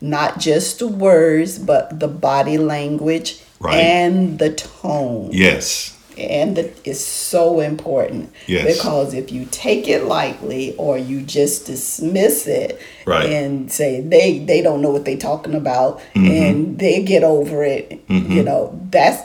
not 0.05 0.39
just 0.39 0.79
the 0.79 0.87
words, 0.89 1.59
but 1.59 1.99
the 1.99 2.09
body 2.09 2.59
language 2.59 3.41
Right. 3.61 3.77
and 3.79 4.39
the 4.39 4.51
tone. 4.53 5.31
Yes. 5.33 5.91
and 6.17 6.57
the, 6.57 6.71
it's 6.85 7.01
so 7.05 7.59
important 7.59 8.31
Yes. 8.47 8.77
because 8.77 9.15
if 9.15 9.33
you 9.33 9.47
take 9.51 9.89
it 9.89 10.05
lightly 10.05 10.77
or 10.77 10.97
you 10.97 11.23
just 11.23 11.67
dismiss 11.67 12.47
it 12.47 12.79
Right. 13.05 13.29
and 13.31 13.73
say 13.73 14.01
they 14.01 14.39
they 14.39 14.61
don't 14.63 14.81
know 14.81 14.91
what 14.91 15.05
they're 15.07 15.17
talking 15.17 15.55
about 15.57 15.99
mm-hmm. 16.15 16.27
and 16.31 16.79
they 16.79 17.03
get 17.03 17.25
over 17.25 17.65
it 17.65 18.07
mm-hmm. 18.07 18.31
you 18.31 18.43
know 18.45 18.79
that's 18.93 19.21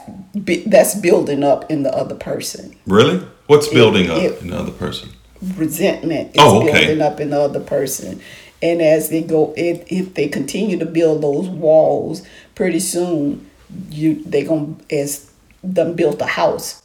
that's 0.66 0.96
building 0.96 1.44
up 1.44 1.70
in 1.70 1.84
the 1.84 1.94
other 1.96 2.16
person 2.16 2.76
Really? 2.88 3.18
What's 3.46 3.68
building 3.68 4.10
up 4.10 4.18
it- 4.24 4.42
in 4.42 4.52
other 4.52 4.72
person? 4.72 5.10
resentment 5.56 6.30
is 6.30 6.36
Oh, 6.40 6.64
okay. 6.64 6.72
building 6.88 7.02
up 7.02 7.20
in 7.20 7.30
the 7.30 7.40
other 7.40 7.60
person 7.62 8.20
and 8.62 8.82
as 8.82 9.10
they 9.10 9.22
go 9.22 9.54
if, 9.58 9.84
if 9.92 10.14
they 10.14 10.28
continue 10.28 10.78
to 10.80 10.86
build 10.86 11.22
those 11.24 11.48
walls 11.48 12.22
pretty 12.56 12.80
soon 12.80 13.50
you 13.90 14.24
they 14.24 14.44
gonna 14.44 14.76
as 14.92 15.32
them 15.64 15.96
built 15.96 16.22
a 16.22 16.26
house 16.26 16.82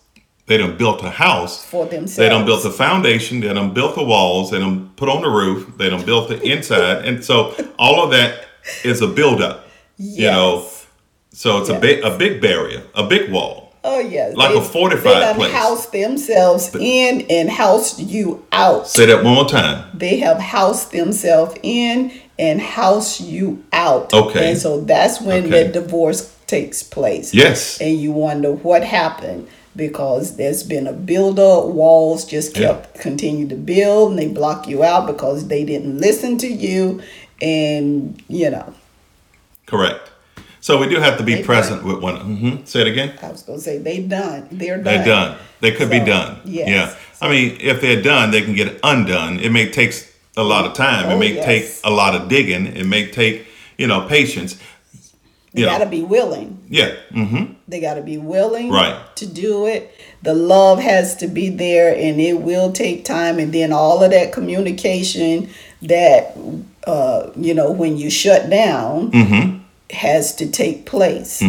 They 0.46 0.58
done 0.58 0.76
built 0.76 1.02
a 1.02 1.10
house 1.10 1.64
for 1.64 1.86
themselves 1.86 2.16
They 2.16 2.28
done 2.28 2.44
built 2.44 2.62
the 2.62 2.70
foundation, 2.70 3.40
they 3.40 3.52
done 3.54 3.72
built 3.72 3.94
the 3.94 4.04
walls, 4.04 4.50
they 4.50 4.58
done 4.58 4.90
put 4.96 5.08
on 5.08 5.22
the 5.22 5.30
roof, 5.30 5.76
they 5.78 5.88
done 5.90 6.04
built 6.04 6.28
the 6.28 6.40
inside. 6.42 7.04
and 7.06 7.24
so 7.24 7.54
all 7.78 8.04
of 8.04 8.10
that 8.10 8.44
is 8.84 9.00
a 9.00 9.06
buildup. 9.06 9.66
You 9.96 10.30
know, 10.30 10.66
so 11.32 11.58
it's 11.60 11.68
a 11.70 11.72
Yes. 11.74 11.80
big 11.80 12.04
a 12.04 12.18
big 12.18 12.40
barrier, 12.40 12.82
a 12.94 13.04
big 13.06 13.30
wall. 13.32 13.63
Oh 13.86 13.98
yes, 14.00 14.34
Like 14.34 14.54
a 14.56 14.62
fortified 14.62 15.22
they 15.22 15.34
place. 15.34 15.52
House 15.52 15.86
themselves 15.86 16.74
in 16.74 17.26
and 17.28 17.50
house 17.50 18.00
you 18.00 18.44
out. 18.50 18.88
Say 18.88 19.04
that 19.06 19.22
one 19.22 19.34
more 19.34 19.46
time. 19.48 19.90
They 19.92 20.18
have 20.20 20.38
housed 20.38 20.90
themselves 20.92 21.54
in 21.62 22.10
and 22.38 22.60
house 22.62 23.20
you 23.20 23.62
out. 23.72 24.12
Okay. 24.14 24.50
and 24.52 24.58
so 24.58 24.80
that's 24.80 25.20
when 25.20 25.44
Okay. 25.46 25.64
the 25.64 25.72
divorce 25.80 26.34
takes 26.46 26.82
place. 26.82 27.34
Yes. 27.34 27.78
and 27.80 27.98
you 28.00 28.12
wonder 28.12 28.52
what 28.52 28.82
happened 28.84 29.48
because 29.76 30.36
there's 30.36 30.62
been 30.62 30.86
a 30.86 30.92
buildup. 30.92 31.66
Walls 31.66 32.24
just 32.24 32.56
Yeah. 32.56 32.68
kept 32.68 33.00
continue 33.00 33.46
to 33.48 33.54
build, 33.56 34.10
and 34.12 34.18
they 34.18 34.28
block 34.28 34.66
you 34.66 34.82
out 34.82 35.06
because 35.06 35.48
they 35.48 35.62
didn't 35.64 35.98
listen 35.98 36.38
to 36.38 36.48
you, 36.48 37.00
and 37.42 38.22
you 38.28 38.48
know. 38.50 38.72
Correct. 39.66 40.10
So 40.64 40.78
we 40.78 40.88
do 40.88 40.98
have 40.98 41.18
to 41.18 41.22
be 41.22 41.34
They 41.34 41.42
present 41.42 41.84
with 41.84 41.98
one. 42.00 42.16
hmm 42.20 42.64
Say 42.64 42.80
it 42.80 42.86
again. 42.86 43.10
I 43.20 43.30
was 43.30 43.42
gonna 43.42 43.60
say 43.60 43.76
they 43.76 43.98
done. 44.00 44.48
They're 44.50 44.76
done. 44.76 44.84
They're 44.84 45.04
done. 45.04 45.36
They 45.60 45.72
could 45.72 45.90
be 45.90 46.00
done. 46.00 46.30
yes. 46.44 46.68
Yeah. 46.74 46.86
I 47.20 47.28
mean, 47.32 47.58
if 47.60 47.82
they're 47.82 48.00
done, 48.00 48.30
they 48.30 48.40
can 48.40 48.54
get 48.54 48.80
undone. 48.82 49.40
It 49.40 49.50
may 49.52 49.66
take 49.70 49.92
a 50.38 50.42
lot 50.42 50.64
of 50.64 50.72
time. 50.72 51.10
it 51.10 51.14
Oh, 51.14 51.18
may 51.18 51.34
yes. 51.34 51.44
take 51.44 51.64
a 51.84 51.90
lot 51.90 52.14
of 52.14 52.28
digging. 52.30 52.64
It 52.80 52.86
may 52.86 53.02
take, 53.10 53.46
you 53.76 53.86
know, 53.86 54.00
patience. 54.08 54.56
They 55.52 55.60
You 55.60 55.66
gotta 55.66 55.84
be 55.98 56.02
willing. 56.02 56.48
Yeah. 56.70 56.92
hmm 57.12 57.44
They 57.68 57.80
got 57.80 57.94
to 57.94 58.02
be 58.02 58.16
willing 58.18 58.70
Right. 58.70 58.96
to 59.16 59.26
do 59.26 59.66
it. 59.66 59.82
The 60.22 60.34
love 60.34 60.78
has 60.80 61.14
to 61.16 61.26
be 61.28 61.50
there 61.50 61.90
and 61.94 62.18
it 62.20 62.40
will 62.40 62.72
take 62.72 63.04
time. 63.04 63.38
And 63.38 63.52
then 63.52 63.70
all 63.70 64.02
of 64.02 64.10
that 64.12 64.32
communication 64.32 65.50
that, 65.82 66.36
uh, 66.86 67.28
you 67.36 67.52
know, 67.54 67.70
when 67.70 67.98
you 67.98 68.08
shut 68.10 68.48
down 68.48 69.10
Mm-hmm. 69.12 69.58
Has 69.90 70.34
to 70.36 70.46
take 70.50 70.86
place. 70.86 71.40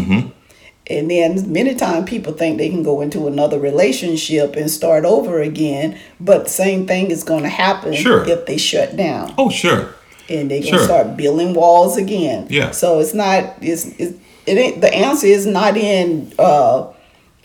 And 0.88 1.10
then 1.10 1.51
many 1.51 1.74
times 1.74 2.08
people 2.08 2.34
think 2.34 2.58
they 2.60 2.70
can 2.70 2.84
go 2.84 3.01
into 3.01 3.25
another 3.27 3.58
relationship 3.60 4.56
and 4.56 4.70
start 4.70 5.04
over 5.04 5.42
again, 5.42 5.98
but 6.20 6.44
the 6.44 6.50
same 6.51 6.86
thing 6.86 7.10
is 7.10 7.24
going 7.24 7.42
to 7.42 7.50
happen 7.50 7.94
Sure. 7.94 8.24
if 8.30 8.46
they 8.46 8.58
shut 8.58 8.96
down 8.96 9.34
Oh, 9.38 9.50
sure. 9.50 9.96
and 10.30 10.51
they 10.51 10.60
gonna 10.60 10.77
Sure. 10.77 10.84
start 10.86 11.18
building 11.18 11.56
walls 11.56 11.98
again. 11.98 12.46
Yeah. 12.51 12.70
So 12.72 13.00
it's 13.00 13.15
not 13.15 13.56
it's, 13.62 13.86
it's 13.98 14.13
it 14.46 14.58
ain't 14.60 14.82
the 14.82 14.94
answer 14.94 15.25
is 15.25 15.48
not 15.48 15.75
in 15.75 16.32
uh 16.38 16.86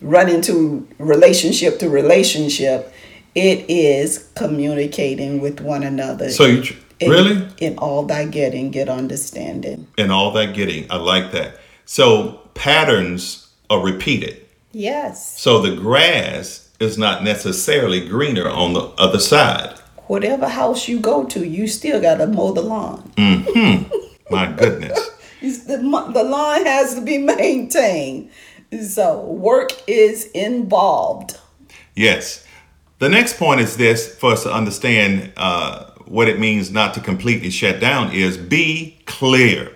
running 0.03 0.43
to 0.43 0.87
relationship 0.99 1.79
to 1.79 1.89
relationship. 1.89 2.93
It 3.35 3.65
is 3.71 4.27
communicating 4.35 5.41
with 5.41 5.61
one 5.63 5.83
another. 5.83 6.31
So 6.31 6.45
you 6.45 6.63
in, 7.01 7.11
really 7.11 7.49
in 7.59 7.79
all 7.79 8.05
thy 8.05 8.27
getting, 8.27 8.71
get 8.71 8.89
understanding. 8.89 9.89
In 9.97 10.11
all 10.11 10.31
that 10.33 10.55
getting, 10.55 10.91
I 10.91 10.97
like 10.97 11.33
that. 11.33 11.57
So 11.87 12.49
patterns 12.55 13.49
are 13.69 13.83
repeated. 13.83 14.47
Yes. 14.73 15.41
So 15.41 15.61
the 15.61 15.75
grass 15.75 16.71
is 16.79 16.97
not 16.97 17.25
necessarily 17.25 18.07
greener 18.07 18.49
on 18.49 18.75
the 18.75 18.83
other 18.99 19.19
side. 19.19 19.79
Whatever 20.07 20.49
house 20.49 20.89
you 20.89 20.99
go 20.99 21.25
to, 21.27 21.47
you 21.47 21.67
still 21.67 22.01
gotta 22.01 22.27
mow 22.27 22.53
the 22.53 22.63
lawn. 22.63 23.13
Mm-hmm. 23.17 23.93
My 24.31 24.51
goodness. 24.53 24.99
The, 25.41 25.79
the 26.13 26.25
lawn 26.25 26.67
has 26.67 26.95
to 26.95 27.01
be 27.01 27.19
maintained. 27.37 28.31
So 28.87 29.23
work 29.25 29.73
is 29.87 30.27
involved. 30.27 31.39
Yes. 31.95 32.47
The 32.99 33.09
next 33.09 33.39
point 33.39 33.61
is 33.61 33.77
this 33.77 34.15
for 34.15 34.33
us 34.33 34.43
to 34.43 34.53
understand 34.53 35.33
uh, 35.37 35.90
what 36.11 36.29
it 36.29 36.41
means 36.41 36.73
not 36.73 36.93
to 36.93 37.01
completely 37.01 37.51
shut 37.51 37.79
down 37.79 38.13
is 38.13 38.37
be 38.37 38.99
clear. 39.07 39.71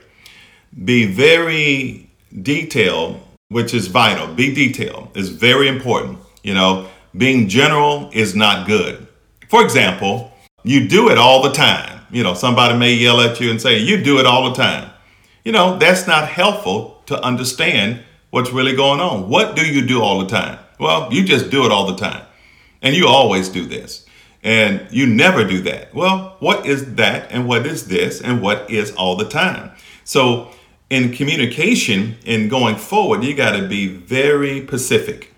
Be 0.85 1.07
very 1.07 2.11
detailed, 2.43 3.21
which 3.51 3.73
is 3.73 3.87
vital. 3.87 4.35
Be 4.35 4.53
detailed 4.53 5.17
is 5.17 5.29
very 5.29 5.69
important. 5.69 6.19
You 6.43 6.55
know, 6.55 6.89
being 7.17 7.49
general 7.49 8.11
is 8.13 8.35
not 8.35 8.67
good. 8.67 9.07
For 9.49 9.63
example, 9.63 10.33
you 10.65 10.89
do 10.89 11.09
it 11.09 11.19
all 11.19 11.41
the 11.41 11.53
time. 11.53 12.01
You 12.11 12.25
know, 12.25 12.35
somebody 12.35 12.77
may 12.77 12.95
yell 12.95 13.21
at 13.21 13.39
you 13.41 13.53
and 13.53 13.63
say, 13.63 13.79
You 13.79 14.03
do 14.03 14.19
it 14.19 14.27
all 14.27 14.51
the 14.51 14.57
time. 14.57 14.91
You 15.45 15.53
know, 15.53 15.79
that's 15.79 16.09
not 16.09 16.29
helpful 16.29 17.01
to 17.07 17.23
understand 17.23 18.03
what's 18.31 18.51
really 18.51 18.75
going 18.75 18.99
on. 18.99 19.29
What 19.29 19.55
do 19.55 19.65
you 19.65 19.87
do 19.87 20.03
all 20.03 20.19
the 20.19 20.27
time? 20.27 20.59
Well, 20.81 21.13
you 21.13 21.23
just 21.23 21.51
do 21.51 21.65
it 21.65 21.71
all 21.71 21.87
the 21.87 21.97
time. 21.97 22.25
And 22.83 22.97
you 22.97 23.07
always 23.07 23.49
do 23.49 23.65
this. 23.65 24.05
And 24.45 24.87
you 24.91 25.07
never 25.07 25.43
do 25.43 25.61
that. 25.63 25.95
Well, 25.95 26.37
what 26.39 26.67
is 26.67 26.95
that? 26.97 27.33
And 27.33 27.49
what 27.49 27.67
is 27.67 27.89
this? 27.89 28.21
And 28.21 28.43
what 28.43 28.71
is 28.71 28.93
all 28.93 29.17
the 29.17 29.29
time? 29.29 29.73
So, 30.05 30.51
in 30.91 31.13
communication 31.13 32.17
and 32.27 32.51
going 32.51 32.77
forward, 32.77 33.25
you 33.25 33.35
got 33.35 33.57
to 33.57 33.67
be 33.67 33.89
very 33.89 34.65
specific. 34.67 35.35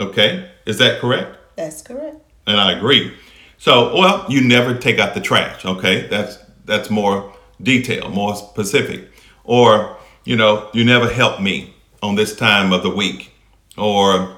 Okay? 0.00 0.50
Is 0.66 0.78
that 0.78 1.00
correct? 1.00 1.38
That's 1.56 1.80
correct. 1.82 2.16
and 2.46 2.60
I 2.60 2.72
agree. 2.72 3.14
So, 3.58 3.96
well, 3.96 4.26
you 4.28 4.40
never 4.40 4.74
take 4.74 4.98
out 4.98 5.14
the 5.14 5.20
trash. 5.20 5.64
Okay, 5.64 6.06
that's 6.08 6.38
that's 6.64 6.90
more 6.90 7.32
detail, 7.62 8.08
more 8.10 8.36
specific. 8.36 9.08
Or, 9.44 9.96
you 10.24 10.36
know, 10.36 10.68
you 10.74 10.84
never 10.84 11.08
help 11.08 11.40
me 11.40 11.74
on 12.02 12.16
this 12.16 12.36
time 12.36 12.72
of 12.72 12.82
the 12.82 12.90
week, 12.90 13.32
or 13.78 14.36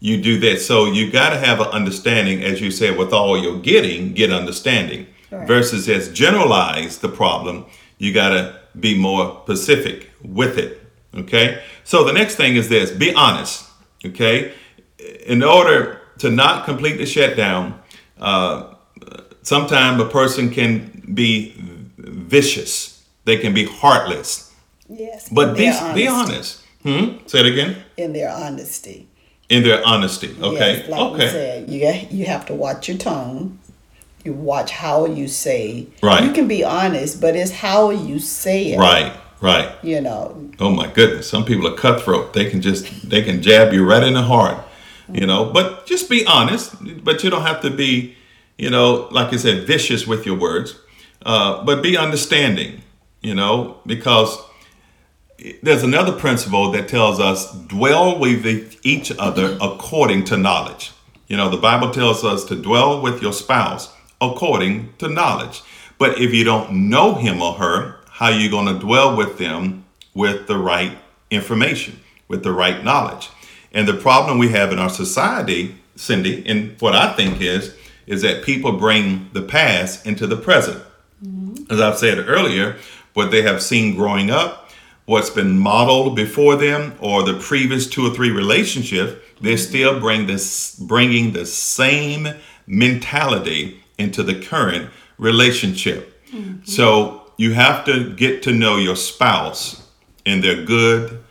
you 0.00 0.20
do 0.22 0.38
this. 0.38 0.66
So 0.66 0.86
you 0.86 1.10
got 1.10 1.30
to 1.30 1.38
have 1.38 1.60
an 1.60 1.68
understanding, 1.68 2.42
as 2.42 2.60
you 2.60 2.70
said, 2.70 2.98
with 2.98 3.12
all 3.12 3.40
you're 3.40 3.60
getting, 3.60 4.12
get 4.12 4.30
understanding. 4.32 5.06
Right. 5.30 5.46
Versus 5.46 5.88
as 5.88 6.12
generalize 6.12 6.98
the 6.98 7.08
problem, 7.08 7.66
you 7.98 8.12
got 8.12 8.30
to 8.30 8.60
be 8.78 8.96
more 8.96 9.42
specific 9.44 10.10
with 10.22 10.58
it. 10.58 10.82
Okay. 11.14 11.62
So 11.84 12.04
the 12.04 12.12
next 12.12 12.36
thing 12.36 12.56
is 12.56 12.68
this: 12.68 12.90
be 12.90 13.12
honest. 13.14 13.68
Okay. 14.04 14.52
In 15.26 15.42
order 15.42 16.00
to 16.18 16.30
not 16.30 16.64
complete 16.64 16.96
the 16.98 17.06
shutdown, 17.06 17.80
uh, 18.18 18.74
sometimes 19.42 20.00
a 20.00 20.06
person 20.06 20.50
can 20.50 21.12
be 21.14 21.54
vicious. 21.98 23.04
They 23.24 23.38
can 23.38 23.52
be 23.52 23.64
heartless. 23.64 24.52
Yes. 24.88 25.28
But 25.28 25.56
be, 25.56 25.68
they're 25.68 25.94
be 25.94 26.06
honest. 26.06 26.62
Hmm? 26.82 27.26
Say 27.26 27.40
it 27.40 27.46
again. 27.46 27.82
In 27.96 28.12
their 28.12 28.30
honesty. 28.30 29.08
In 29.48 29.62
their 29.62 29.86
honesty. 29.86 30.34
Okay. 30.40 30.78
Yes, 30.78 30.88
like 30.88 31.00
okay. 31.00 31.24
we 31.24 31.30
said, 31.30 31.70
you 31.70 32.18
you 32.18 32.26
have 32.26 32.46
to 32.46 32.54
watch 32.54 32.88
your 32.88 32.98
tone. 32.98 33.58
You 34.24 34.32
watch 34.32 34.72
how 34.72 35.06
you 35.06 35.28
say. 35.28 35.86
Right. 36.02 36.24
You 36.24 36.32
can 36.32 36.48
be 36.48 36.64
honest, 36.64 37.20
but 37.20 37.36
it's 37.36 37.52
how 37.52 37.90
you 37.90 38.18
say 38.18 38.72
it. 38.72 38.78
Right. 38.78 39.12
Right. 39.40 39.72
You 39.84 40.00
know. 40.00 40.50
Oh 40.58 40.70
my 40.70 40.88
goodness. 40.88 41.30
Some 41.30 41.44
people 41.44 41.68
are 41.68 41.76
cutthroat. 41.76 42.32
They 42.32 42.50
can 42.50 42.60
just 42.60 43.08
they 43.08 43.22
can 43.22 43.40
jab 43.40 43.72
you 43.72 43.84
right 43.84 44.02
in 44.02 44.14
the 44.14 44.22
heart. 44.22 44.58
You 45.12 45.26
know, 45.26 45.44
but 45.52 45.86
just 45.86 46.10
be 46.10 46.26
honest. 46.26 46.74
But 47.04 47.22
you 47.22 47.30
don't 47.30 47.42
have 47.42 47.60
to 47.60 47.70
be, 47.70 48.16
you 48.58 48.70
know, 48.70 49.06
like 49.12 49.32
I 49.32 49.36
said, 49.36 49.64
vicious 49.64 50.04
with 50.04 50.26
your 50.26 50.36
words. 50.36 50.76
Uh, 51.24 51.62
but 51.64 51.82
be 51.82 51.96
understanding. 51.96 52.82
You 53.20 53.34
know, 53.34 53.78
because 53.86 54.36
there's 55.62 55.82
another 55.82 56.12
principle 56.12 56.70
that 56.72 56.88
tells 56.88 57.20
us 57.20 57.52
dwell 57.52 58.18
with 58.18 58.78
each 58.82 59.12
other 59.18 59.58
according 59.60 60.24
to 60.24 60.36
knowledge. 60.36 60.92
You 61.28 61.36
know, 61.36 61.48
the 61.48 61.56
Bible 61.56 61.90
tells 61.90 62.24
us 62.24 62.44
to 62.44 62.56
dwell 62.56 63.00
with 63.00 63.20
your 63.20 63.32
spouse 63.32 63.92
according 64.20 64.94
to 64.98 65.08
knowledge. 65.08 65.62
But 65.98 66.18
if 66.18 66.32
you 66.32 66.44
don't 66.44 66.88
know 66.88 67.14
him 67.14 67.42
or 67.42 67.54
her, 67.54 67.96
how 68.08 68.26
are 68.26 68.32
you 68.38 68.50
going 68.50 68.66
to 68.66 68.78
dwell 68.78 69.16
with 69.16 69.38
them 69.38 69.84
with 70.14 70.46
the 70.46 70.56
right 70.56 70.96
information, 71.30 72.00
with 72.28 72.42
the 72.42 72.52
right 72.52 72.82
knowledge? 72.82 73.30
And 73.72 73.86
the 73.86 73.94
problem 73.94 74.38
we 74.38 74.50
have 74.50 74.72
in 74.72 74.78
our 74.78 74.88
society, 74.88 75.76
Cindy, 75.96 76.46
and 76.46 76.80
what 76.80 76.94
I 76.94 77.12
think 77.14 77.40
is, 77.40 77.74
is 78.06 78.22
that 78.22 78.44
people 78.44 78.72
bring 78.72 79.28
the 79.32 79.42
past 79.42 80.06
into 80.06 80.26
the 80.26 80.36
present. 80.36 80.82
Mm-hmm. 81.24 81.72
As 81.72 81.80
I've 81.80 81.98
said 81.98 82.18
earlier, 82.18 82.76
what 83.14 83.30
they 83.30 83.42
have 83.42 83.62
seen 83.62 83.96
growing 83.96 84.30
up, 84.30 84.65
what's 85.06 85.30
been 85.30 85.58
modeled 85.58 86.14
before 86.14 86.56
them, 86.56 86.94
or 87.00 87.22
the 87.22 87.38
previous 87.38 87.86
two 87.88 88.06
or 88.06 88.14
three 88.14 88.30
relationships, 88.30 89.14
they're 89.40 89.56
still 89.56 89.98
bring 89.98 90.26
this, 90.26 90.76
bringing 90.76 91.32
the 91.32 91.46
same 91.46 92.28
mentality 92.66 93.80
into 93.98 94.22
the 94.22 94.34
current 94.34 94.90
relationship. 95.18 96.22
Mm-hmm. 96.30 96.64
So 96.64 97.32
you 97.36 97.54
have 97.54 97.84
to 97.86 98.14
get 98.14 98.42
to 98.44 98.52
know 98.52 98.76
your 98.76 98.96
spouse 98.96 99.88
in 100.24 100.40
their 100.40 100.64
good, 100.64 101.22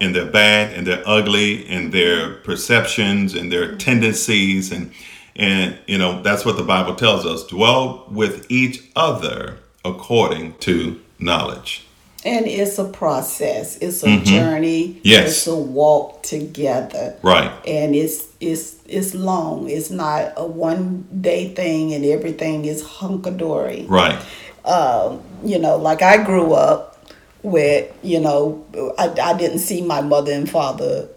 in 0.00 0.12
their 0.12 0.26
bad, 0.26 0.76
in 0.76 0.84
their 0.84 1.02
ugly, 1.06 1.66
and 1.68 1.92
their 1.92 2.34
perceptions, 2.34 3.34
and 3.34 3.50
their 3.50 3.74
tendencies, 3.76 4.72
and 4.72 4.92
and 5.36 5.76
you 5.86 5.98
know 5.98 6.22
that's 6.22 6.44
what 6.44 6.56
the 6.56 6.62
Bible 6.62 6.94
tells 6.94 7.26
us: 7.26 7.46
dwell 7.46 8.06
with 8.10 8.46
each 8.50 8.82
other 8.94 9.58
according 9.84 10.54
to 10.58 11.00
knowledge. 11.18 11.86
And 12.24 12.46
it's 12.46 12.78
a 12.78 12.84
process. 12.84 13.76
It's 13.78 14.02
a 14.02 14.06
mm-hmm. 14.06 14.24
journey. 14.24 15.00
Yes. 15.02 15.28
It's 15.28 15.46
a 15.46 15.54
walk 15.54 16.22
together. 16.22 17.16
Right. 17.22 17.50
And 17.66 17.94
it's 17.94 18.28
it's 18.40 18.76
it's 18.86 19.14
long. 19.14 19.68
It's 19.68 19.90
not 19.90 20.32
a 20.36 20.46
one 20.46 21.06
day 21.20 21.54
thing 21.54 21.92
and 21.92 22.04
everything 22.04 22.64
is 22.64 22.82
hunkadory. 22.82 23.88
Right. 23.88 24.18
Um, 24.64 25.22
you 25.44 25.58
know, 25.58 25.76
like 25.76 26.00
I 26.00 26.24
grew 26.24 26.54
up 26.54 26.98
with, 27.42 27.92
you 28.02 28.20
know, 28.20 28.64
I, 28.98 29.08
I 29.22 29.36
didn't 29.36 29.58
see 29.58 29.82
my 29.82 30.00
mother 30.00 30.32
and 30.32 30.48
father 30.48 31.08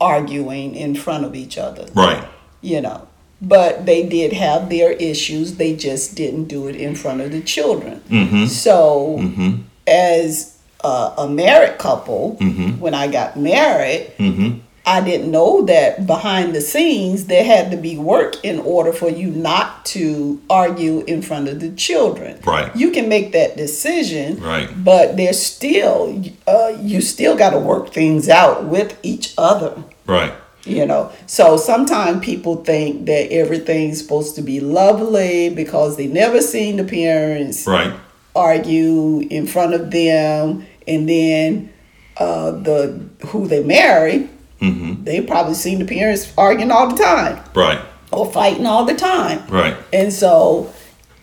arguing 0.00 0.74
in 0.74 0.94
front 0.94 1.24
of 1.24 1.34
each 1.34 1.56
other. 1.56 1.86
Right. 1.94 2.28
You 2.60 2.82
know. 2.82 3.08
But 3.40 3.86
they 3.86 4.06
did 4.06 4.34
have 4.34 4.68
their 4.68 4.92
issues. 4.92 5.56
They 5.56 5.74
just 5.74 6.14
didn't 6.14 6.44
do 6.44 6.68
it 6.68 6.76
in 6.76 6.94
front 6.94 7.22
of 7.22 7.32
the 7.32 7.40
children. 7.40 8.00
Mm-hmm. 8.08 8.44
So 8.46 9.16
mm-hmm 9.18 9.62
as 9.86 10.58
a, 10.82 11.14
a 11.18 11.28
married 11.28 11.78
couple, 11.78 12.36
mm-hmm. 12.40 12.80
when 12.80 12.94
I 12.94 13.08
got 13.08 13.36
married, 13.36 14.12
mm-hmm. 14.18 14.58
I 14.84 15.00
didn't 15.00 15.30
know 15.30 15.62
that 15.66 16.06
behind 16.06 16.54
the 16.54 16.60
scenes 16.60 17.26
there 17.26 17.44
had 17.44 17.70
to 17.70 17.76
be 17.76 17.96
work 17.96 18.44
in 18.44 18.58
order 18.60 18.92
for 18.92 19.08
you 19.08 19.30
not 19.30 19.84
to 19.86 20.42
argue 20.50 21.04
in 21.06 21.22
front 21.22 21.48
of 21.48 21.60
the 21.60 21.70
children. 21.70 22.40
Right. 22.44 22.74
You 22.74 22.90
can 22.90 23.08
make 23.08 23.32
that 23.32 23.56
decision. 23.56 24.40
Right. 24.40 24.68
But 24.84 25.16
there's 25.16 25.40
still, 25.40 26.22
uh, 26.48 26.76
you 26.80 27.00
still 27.00 27.36
got 27.36 27.50
to 27.50 27.58
work 27.58 27.92
things 27.92 28.28
out 28.28 28.64
with 28.64 28.98
each 29.04 29.34
other. 29.38 29.84
Right. 30.06 30.32
You 30.64 30.86
know, 30.86 31.12
so 31.26 31.56
sometimes 31.56 32.24
people 32.24 32.64
think 32.64 33.06
that 33.06 33.32
everything's 33.32 34.00
supposed 34.00 34.36
to 34.36 34.42
be 34.42 34.60
lovely 34.60 35.50
because 35.50 35.96
they 35.96 36.06
never 36.06 36.40
seen 36.40 36.76
the 36.76 36.84
parents. 36.84 37.66
Right 37.66 37.92
argue 38.34 39.20
in 39.30 39.46
front 39.46 39.74
of 39.74 39.90
them, 39.90 40.66
and 40.86 41.08
then 41.08 41.72
uh, 42.16 42.52
the 42.52 43.08
who 43.26 43.46
they 43.46 43.62
marry, 43.62 44.28
mm-hmm. 44.60 45.04
they 45.04 45.20
probably 45.20 45.54
seen 45.54 45.78
the 45.78 45.84
parents 45.84 46.32
arguing 46.36 46.70
all 46.70 46.88
the 46.88 47.02
time, 47.02 47.42
right, 47.54 47.80
or 48.10 48.30
fighting 48.30 48.66
all 48.66 48.84
the 48.84 48.94
time, 48.94 49.46
right. 49.48 49.76
And 49.92 50.12
so 50.12 50.72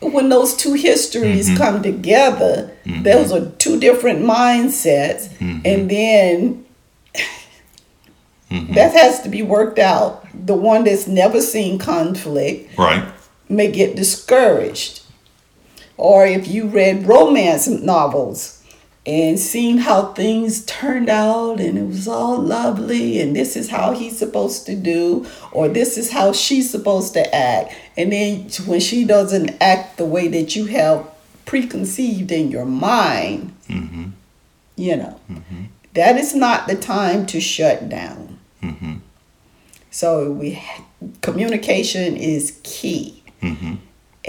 when 0.02 0.30
those 0.30 0.56
two 0.56 0.74
histories 0.74 1.48
mm-hmm. 1.48 1.58
come 1.58 1.84
together, 1.84 2.76
mm-hmm. 2.86 3.04
those 3.04 3.32
are 3.32 3.50
two 3.58 3.80
different 3.80 4.20
mindsets, 4.20 5.30
mm-hmm. 5.38 5.60
and 5.66 5.90
then. 5.90 6.66
Mm-hmm. 8.52 8.74
That 8.74 8.94
has 8.94 9.22
to 9.22 9.30
be 9.30 9.44
worked 9.44 9.78
out. 9.78 10.26
The 10.34 10.56
one 10.56 10.84
that's 10.84 11.06
never 11.06 11.40
seen 11.40 11.78
conflict 11.78 12.76
right. 12.80 13.08
may 13.48 13.70
get 13.72 13.96
discouraged 13.96 14.99
or 16.00 16.26
if 16.26 16.48
you 16.48 16.66
read 16.66 17.06
romance 17.06 17.68
novels 17.68 18.64
and 19.06 19.38
seen 19.38 19.80
how 19.80 20.14
things 20.14 20.66
turned 20.66 21.10
out 21.10 21.60
and 21.60 21.78
it 21.78 21.86
was 21.86 22.08
all 22.08 22.38
lovely 22.38 23.20
and 23.20 23.36
this 23.36 23.58
is 23.58 23.70
how 23.70 23.92
he's 23.92 24.18
supposed 24.18 24.66
to 24.66 24.76
do 24.76 25.26
or 25.52 25.68
this 25.68 25.98
is 25.98 26.12
how 26.12 26.32
she's 26.32 26.70
supposed 26.70 27.14
to 27.14 27.36
act 27.36 27.76
and 27.98 28.14
then 28.14 28.50
when 28.66 28.80
she 28.80 29.04
doesn't 29.04 29.52
act 29.62 29.98
the 29.98 30.06
way 30.06 30.30
that 30.30 30.56
you 30.56 30.66
have 30.66 31.06
preconceived 31.46 32.32
in 32.32 32.50
your 32.50 32.66
mind 32.66 33.54
mm-hmm. 33.68 34.10
you 34.78 34.96
know 34.96 35.20
mm-hmm. 35.30 35.66
that 35.96 36.18
is 36.18 36.34
not 36.34 36.68
the 36.68 36.76
time 36.76 37.26
to 37.26 37.42
shut 37.42 37.90
down 37.90 38.40
mm-hmm. 38.64 38.96
so 39.92 40.32
we 40.32 40.64
communication 41.22 42.16
is 42.16 42.58
key 42.64 43.22
mm-hmm 43.42 43.76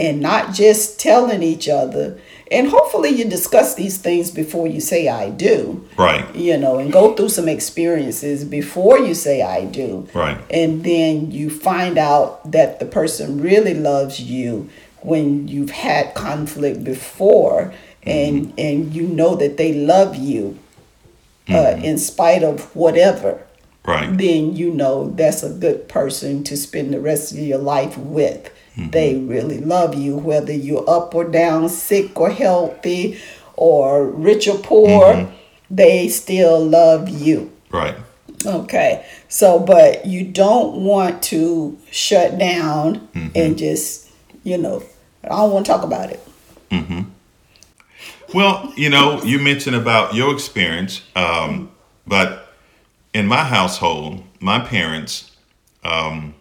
and 0.01 0.21
not 0.21 0.55
just 0.55 0.99
telling 0.99 1.43
each 1.43 1.69
other. 1.69 2.19
And 2.51 2.69
hopefully, 2.69 3.11
you 3.11 3.27
discuss 3.27 3.75
these 3.75 3.99
things 3.99 4.31
before 4.31 4.67
you 4.67 4.81
say 4.81 5.07
I 5.09 5.31
do. 5.31 5.87
Right. 5.97 6.35
You 6.35 6.57
know, 6.57 6.79
and 6.79 6.93
go 6.93 7.15
through 7.15 7.29
some 7.29 7.49
experiences 7.49 8.45
before 8.45 8.99
you 8.99 9.15
say 9.15 9.43
I 9.43 9.67
do. 9.67 10.09
Right. 10.15 10.39
And 10.51 10.83
then 10.83 11.31
you 11.31 11.49
find 11.49 11.97
out 11.97 12.51
that 12.51 12.81
the 12.81 12.87
person 12.87 13.41
really 13.41 13.75
loves 13.75 14.21
you 14.21 14.69
when 15.03 15.47
you've 15.49 15.71
had 15.71 16.15
conflict 16.15 16.83
before 16.83 17.73
and 18.03 18.49
mm-hmm. 18.49 18.55
and 18.59 18.95
you 18.95 19.07
know 19.07 19.37
that 19.37 19.57
they 19.57 19.75
love 19.75 20.17
you 20.17 20.59
uh, 21.49 21.53
mm-hmm. 21.53 21.85
in 21.85 21.99
spite 21.99 22.43
of 22.43 22.75
whatever 22.75 23.43
right 23.87 24.17
then 24.19 24.55
you 24.55 24.71
know 24.71 25.11
that's 25.11 25.43
a 25.43 25.51
good 25.51 25.89
person 25.89 26.45
to 26.45 26.57
spend 26.57 26.93
the 26.93 27.01
rest 27.01 27.33
of 27.33 27.39
your 27.39 27.59
life 27.59 27.97
with 27.99 28.51
Mm-hmm. 28.77 28.91
They 28.91 29.17
really 29.17 29.59
love 29.59 29.95
you, 29.95 30.17
whether 30.17 30.53
you're 30.53 30.89
up 30.89 31.15
or 31.15 31.25
down, 31.25 31.69
sick 31.69 32.19
or 32.19 32.31
healthy, 32.31 33.21
or 33.55 34.07
rich 34.07 34.49
or 34.49 34.59
poor, 34.59 35.15
mm-hmm. 35.15 35.35
they 35.71 36.09
still 36.09 36.65
love 36.65 37.09
you. 37.09 37.53
Right. 37.71 37.97
Okay. 38.47 39.05
So, 39.29 39.59
but 39.59 40.07
you 40.07 40.25
don't 40.25 40.83
want 40.83 41.23
to 41.25 41.79
shut 41.91 42.39
down 42.39 43.09
mm-hmm. 43.09 43.29
and 43.35 43.59
just, 43.59 44.11
you 44.45 44.57
know, 44.57 44.83
I 45.25 45.29
don't 45.29 45.53
want 45.53 45.67
to 45.67 45.73
talk 45.73 45.85
about 45.85 46.11
it. 46.11 46.27
Mm-hmm. 46.71 47.03
Well, 48.33 48.73
you 48.77 48.89
know, 48.89 49.23
you 49.25 49.39
mentioned 49.39 49.77
about 49.77 50.15
your 50.15 50.33
experience, 50.33 51.03
um, 51.17 51.71
but 52.07 52.55
in 53.13 53.27
my 53.27 53.45
household, 53.45 54.23
my 54.41 54.61
parents, 54.61 55.37
um, 55.85 56.35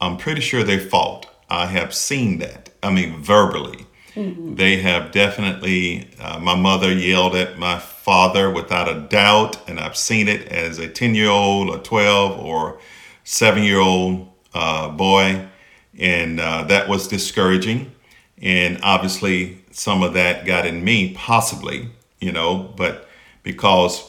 I'm 0.00 0.16
pretty 0.16 0.40
sure 0.40 0.62
they 0.62 0.78
fought. 0.78 1.26
I 1.50 1.66
have 1.66 1.94
seen 1.94 2.38
that. 2.38 2.70
I 2.82 2.90
mean, 2.90 3.22
verbally. 3.22 3.86
Mm-hmm. 4.14 4.54
They 4.56 4.76
have 4.78 5.12
definitely, 5.12 6.10
uh, 6.20 6.38
my 6.38 6.54
mother 6.54 6.92
yelled 6.92 7.34
at 7.36 7.58
my 7.58 7.78
father 7.78 8.50
without 8.50 8.88
a 8.88 9.00
doubt, 9.00 9.68
and 9.68 9.78
I've 9.78 9.96
seen 9.96 10.28
it 10.28 10.48
as 10.48 10.78
a 10.78 10.88
10 10.88 11.14
year 11.14 11.28
old, 11.28 11.74
a 11.74 11.78
12, 11.78 12.40
or 12.40 12.80
7 13.24 13.62
year 13.62 13.78
old 13.78 14.28
uh, 14.54 14.88
boy, 14.88 15.46
and 15.98 16.40
uh, 16.40 16.64
that 16.64 16.88
was 16.88 17.08
discouraging. 17.08 17.92
And 18.40 18.78
obviously, 18.82 19.64
some 19.70 20.02
of 20.02 20.14
that 20.14 20.46
got 20.46 20.66
in 20.66 20.84
me, 20.84 21.14
possibly, 21.14 21.90
you 22.20 22.32
know, 22.32 22.72
but 22.76 23.08
because 23.42 24.08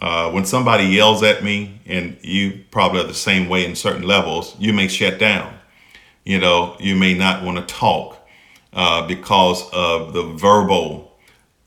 uh, 0.00 0.30
when 0.30 0.44
somebody 0.44 0.84
yells 0.84 1.22
at 1.22 1.42
me, 1.42 1.80
and 1.86 2.16
you 2.22 2.64
probably 2.70 3.00
are 3.00 3.06
the 3.06 3.14
same 3.14 3.48
way 3.48 3.64
in 3.64 3.74
certain 3.74 4.02
levels, 4.02 4.54
you 4.58 4.72
may 4.72 4.88
shut 4.88 5.18
down. 5.18 5.54
You 6.24 6.38
know, 6.38 6.76
you 6.78 6.94
may 6.94 7.14
not 7.14 7.42
want 7.42 7.56
to 7.56 7.74
talk 7.74 8.28
uh, 8.72 9.06
because 9.06 9.68
of 9.72 10.12
the 10.12 10.22
verbal 10.22 11.16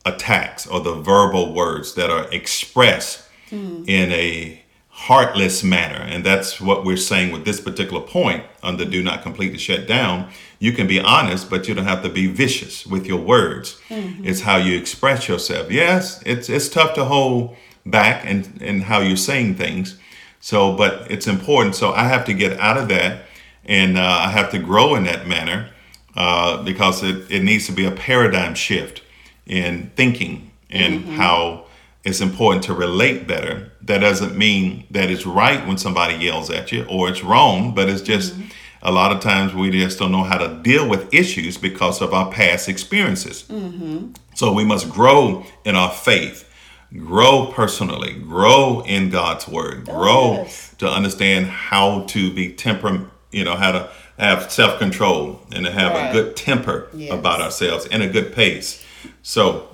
attacks 0.05 0.65
or 0.67 0.79
the 0.79 0.95
verbal 0.95 1.53
words 1.53 1.95
that 1.95 2.09
are 2.09 2.31
expressed 2.31 3.27
mm. 3.49 3.87
in 3.87 4.11
a 4.11 4.61
heartless 4.89 5.63
manner. 5.63 5.97
And 5.97 6.23
that's 6.23 6.61
what 6.61 6.85
we're 6.85 6.97
saying 6.97 7.31
with 7.31 7.43
this 7.43 7.59
particular 7.59 8.01
point 8.01 8.43
on 8.61 8.77
the 8.77 8.85
do 8.85 9.01
not 9.01 9.23
completely 9.23 9.57
shut 9.57 9.87
down. 9.87 10.29
You 10.59 10.73
can 10.73 10.85
be 10.85 10.99
honest, 10.99 11.49
but 11.49 11.67
you 11.67 11.73
don't 11.73 11.85
have 11.85 12.03
to 12.03 12.09
be 12.09 12.27
vicious 12.27 12.85
with 12.85 13.07
your 13.07 13.19
words. 13.19 13.81
Mm-hmm. 13.89 14.25
It's 14.25 14.41
how 14.41 14.57
you 14.57 14.77
express 14.77 15.27
yourself. 15.27 15.71
Yes, 15.71 16.21
it's 16.23 16.49
it's 16.49 16.69
tough 16.69 16.93
to 16.95 17.05
hold 17.05 17.55
back 17.85 18.25
and 18.25 18.61
and 18.61 18.83
how 18.83 18.99
you're 18.99 19.17
saying 19.17 19.55
things. 19.55 19.97
So, 20.39 20.75
but 20.75 21.09
it's 21.11 21.27
important. 21.27 21.75
So 21.75 21.91
I 21.91 22.05
have 22.05 22.25
to 22.25 22.33
get 22.33 22.59
out 22.59 22.77
of 22.77 22.87
that, 22.89 23.25
and 23.65 23.97
uh, 23.97 24.01
I 24.01 24.31
have 24.31 24.51
to 24.51 24.59
grow 24.59 24.95
in 24.95 25.03
that 25.03 25.27
manner 25.27 25.69
uh, 26.15 26.63
because 26.63 27.03
it, 27.03 27.29
it 27.29 27.43
needs 27.43 27.67
to 27.67 27.71
be 27.71 27.85
a 27.85 27.91
paradigm 27.91 28.55
shift 28.55 29.03
in 29.45 29.91
thinking 29.95 30.51
and 30.69 31.01
mm-hmm. 31.01 31.15
how 31.15 31.65
it's 32.03 32.21
important 32.21 32.63
to 32.65 32.73
relate 32.73 33.27
better. 33.27 33.71
That 33.81 33.99
doesn't 33.99 34.37
mean 34.37 34.85
that 34.91 35.09
it's 35.11 35.25
right 35.25 35.65
when 35.67 35.77
somebody 35.77 36.15
yells 36.15 36.49
at 36.49 36.71
you 36.71 36.85
or 36.85 37.09
it's 37.09 37.23
wrong, 37.23 37.75
but 37.75 37.87
it's 37.87 38.01
just 38.01 38.33
mm-hmm. 38.33 38.47
a 38.81 38.91
lot 38.91 39.11
of 39.11 39.21
times 39.21 39.53
we 39.53 39.69
just 39.71 39.99
don't 39.99 40.11
know 40.11 40.23
how 40.23 40.37
to 40.37 40.59
deal 40.63 40.89
with 40.89 41.13
issues 41.13 41.57
because 41.57 42.01
of 42.01 42.13
our 42.13 42.31
past 42.31 42.67
experiences. 42.67 43.43
Mm-hmm. 43.43 44.13
So 44.33 44.53
we 44.53 44.63
must 44.63 44.89
grow 44.89 45.45
in 45.65 45.75
our 45.75 45.91
faith 45.91 46.50
grow 46.97 47.51
personally, 47.53 48.13
grow 48.13 48.81
in 48.85 49.09
God's 49.09 49.47
word, 49.47 49.87
oh, 49.89 49.93
grow 49.93 50.33
yes. 50.33 50.75
to 50.77 50.89
understand 50.89 51.47
how 51.47 52.01
to 52.07 52.33
be 52.33 52.51
temper, 52.51 53.09
you 53.31 53.43
know, 53.43 53.55
how 53.55 53.71
to 53.71 53.89
have 54.17 54.51
self 54.51 54.79
control 54.79 55.41
and 55.51 55.65
to 55.65 55.71
have 55.71 55.93
right. 55.93 56.09
a 56.09 56.13
good 56.13 56.35
temper 56.35 56.87
yes. 56.93 57.11
about 57.11 57.41
ourselves 57.41 57.87
and 57.87 58.03
a 58.03 58.07
good 58.07 58.33
pace. 58.33 58.83
So 59.23 59.67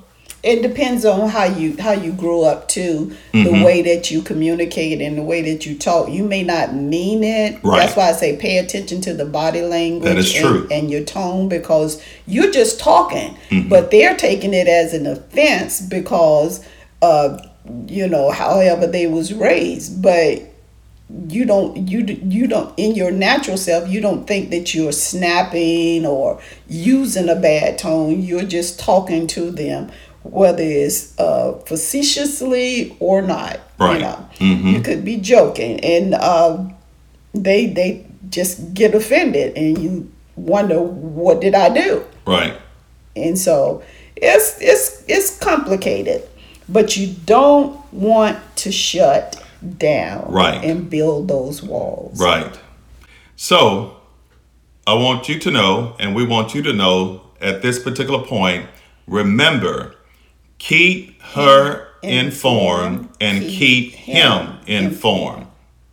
it 0.43 0.61
depends 0.61 1.03
on 1.03 1.29
how 1.29 1.43
you 1.43 1.75
how 1.77 1.91
you 1.91 2.13
grew 2.13 2.43
up 2.43 2.67
too 2.67 3.15
mm-hmm. 3.33 3.43
the 3.43 3.65
way 3.65 3.81
that 3.81 4.11
you 4.11 4.21
communicate 4.21 5.01
and 5.01 5.17
the 5.17 5.23
way 5.23 5.41
that 5.41 5.65
you 5.65 5.77
talk 5.77 6.09
you 6.09 6.23
may 6.23 6.43
not 6.43 6.75
mean 6.75 7.23
it 7.23 7.61
right. 7.63 7.79
that's 7.79 7.95
why 7.95 8.09
i 8.09 8.11
say 8.11 8.37
pay 8.37 8.59
attention 8.59 9.01
to 9.01 9.13
the 9.13 9.25
body 9.25 9.61
language 9.61 10.03
that 10.03 10.17
is 10.17 10.31
true. 10.31 10.63
And, 10.63 10.71
and 10.71 10.91
your 10.91 11.03
tone 11.03 11.49
because 11.49 12.01
you're 12.27 12.51
just 12.51 12.79
talking 12.79 13.35
mm-hmm. 13.49 13.67
but 13.67 13.89
they're 13.89 14.15
taking 14.15 14.53
it 14.53 14.67
as 14.67 14.93
an 14.93 15.07
offense 15.07 15.81
because 15.81 16.63
uh, 17.01 17.37
you 17.87 18.07
know, 18.07 18.31
however 18.31 18.87
they 18.87 19.07
was 19.07 19.33
raised, 19.33 20.01
but 20.01 20.41
you 21.29 21.45
don't 21.45 21.87
you 21.87 22.03
you 22.23 22.47
don't 22.47 22.73
in 22.77 22.93
your 22.93 23.11
natural 23.11 23.55
self 23.55 23.87
you 23.87 24.01
don't 24.01 24.27
think 24.27 24.49
that 24.49 24.75
you're 24.75 24.91
snapping 24.91 26.05
or 26.05 26.41
using 26.67 27.29
a 27.29 27.35
bad 27.35 27.77
tone. 27.77 28.21
You're 28.21 28.43
just 28.43 28.79
talking 28.79 29.27
to 29.27 29.51
them 29.51 29.91
whether 30.23 30.63
it's 30.63 31.17
uh, 31.17 31.53
facetiously 31.65 32.97
or 32.99 33.21
not 33.21 33.59
right. 33.79 33.93
you 33.93 33.99
know. 34.01 34.29
Mm-hmm. 34.39 34.67
you 34.67 34.81
could 34.81 35.05
be 35.05 35.17
joking 35.17 35.79
and 35.79 36.13
uh, 36.13 36.63
they 37.33 37.67
they 37.67 38.05
just 38.29 38.73
get 38.73 38.93
offended 38.93 39.57
and 39.57 39.77
you 39.77 40.11
wonder 40.35 40.81
what 40.81 41.41
did 41.41 41.55
i 41.55 41.69
do? 41.69 42.05
Right. 42.25 42.57
And 43.15 43.37
so 43.37 43.81
it's 44.15 44.57
it's 44.61 45.03
it's 45.07 45.39
complicated 45.39 46.27
but 46.69 46.97
you 46.97 47.15
don't 47.25 47.81
want 47.93 48.37
to 48.57 48.71
shut 48.71 49.43
down 49.77 50.31
right. 50.31 50.63
and 50.63 50.89
build 50.89 51.27
those 51.27 51.63
walls. 51.63 52.19
Right. 52.19 52.59
So 53.35 53.97
I 54.85 54.93
want 54.93 55.29
you 55.29 55.39
to 55.39 55.51
know, 55.51 55.95
and 55.99 56.15
we 56.15 56.25
want 56.25 56.53
you 56.53 56.61
to 56.63 56.73
know 56.73 57.21
at 57.41 57.61
this 57.61 57.81
particular 57.81 58.25
point, 58.25 58.67
remember, 59.05 59.95
keep 60.57 61.21
her 61.21 61.87
informed, 62.03 63.09
and 63.19 63.43
keep, 63.43 63.91
keep 63.91 63.93
him, 63.93 64.47
him 64.47 64.59
informed. 64.67 65.47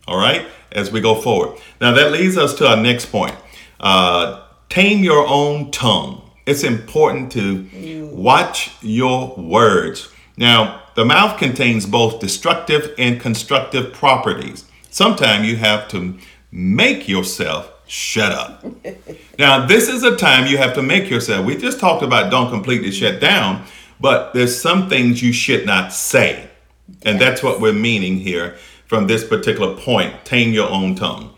All 0.07 0.17
right, 0.17 0.45
as 0.71 0.91
we 0.91 1.01
go 1.01 1.15
forward. 1.15 1.59
Now 1.81 1.93
that 1.93 2.11
leads 2.11 2.37
us 2.37 2.53
to 2.55 2.67
our 2.67 2.77
next 2.77 3.07
point. 3.07 3.35
Uh, 3.79 4.43
tame 4.69 5.03
your 5.03 5.27
own 5.27 5.71
tongue. 5.71 6.21
It's 6.45 6.63
important 6.63 7.31
to 7.33 8.09
watch 8.13 8.71
your 8.81 9.35
words. 9.35 10.09
Now, 10.37 10.81
the 10.95 11.05
mouth 11.05 11.37
contains 11.37 11.85
both 11.85 12.19
destructive 12.19 12.93
and 12.97 13.19
constructive 13.19 13.93
properties. 13.93 14.65
Sometimes 14.89 15.47
you 15.47 15.57
have 15.57 15.87
to 15.89 16.17
make 16.51 17.07
yourself 17.07 17.71
shut 17.87 18.31
up. 18.31 18.65
now, 19.39 19.65
this 19.65 19.87
is 19.87 20.03
a 20.03 20.15
time 20.15 20.47
you 20.47 20.57
have 20.57 20.73
to 20.75 20.81
make 20.81 21.09
yourself. 21.09 21.45
We 21.45 21.57
just 21.57 21.79
talked 21.79 22.03
about 22.03 22.31
don't 22.31 22.49
completely 22.49 22.91
shut 22.91 23.19
down, 23.19 23.65
but 23.99 24.33
there's 24.33 24.59
some 24.59 24.89
things 24.89 25.21
you 25.21 25.33
should 25.33 25.65
not 25.65 25.93
say. 25.93 26.49
And 27.03 27.19
that's 27.19 27.43
what 27.43 27.59
we're 27.59 27.73
meaning 27.73 28.19
here 28.19 28.55
from 28.87 29.07
this 29.07 29.27
particular 29.27 29.75
point. 29.75 30.25
Tame 30.25 30.53
your 30.53 30.69
own 30.69 30.95
tongue. 30.95 31.34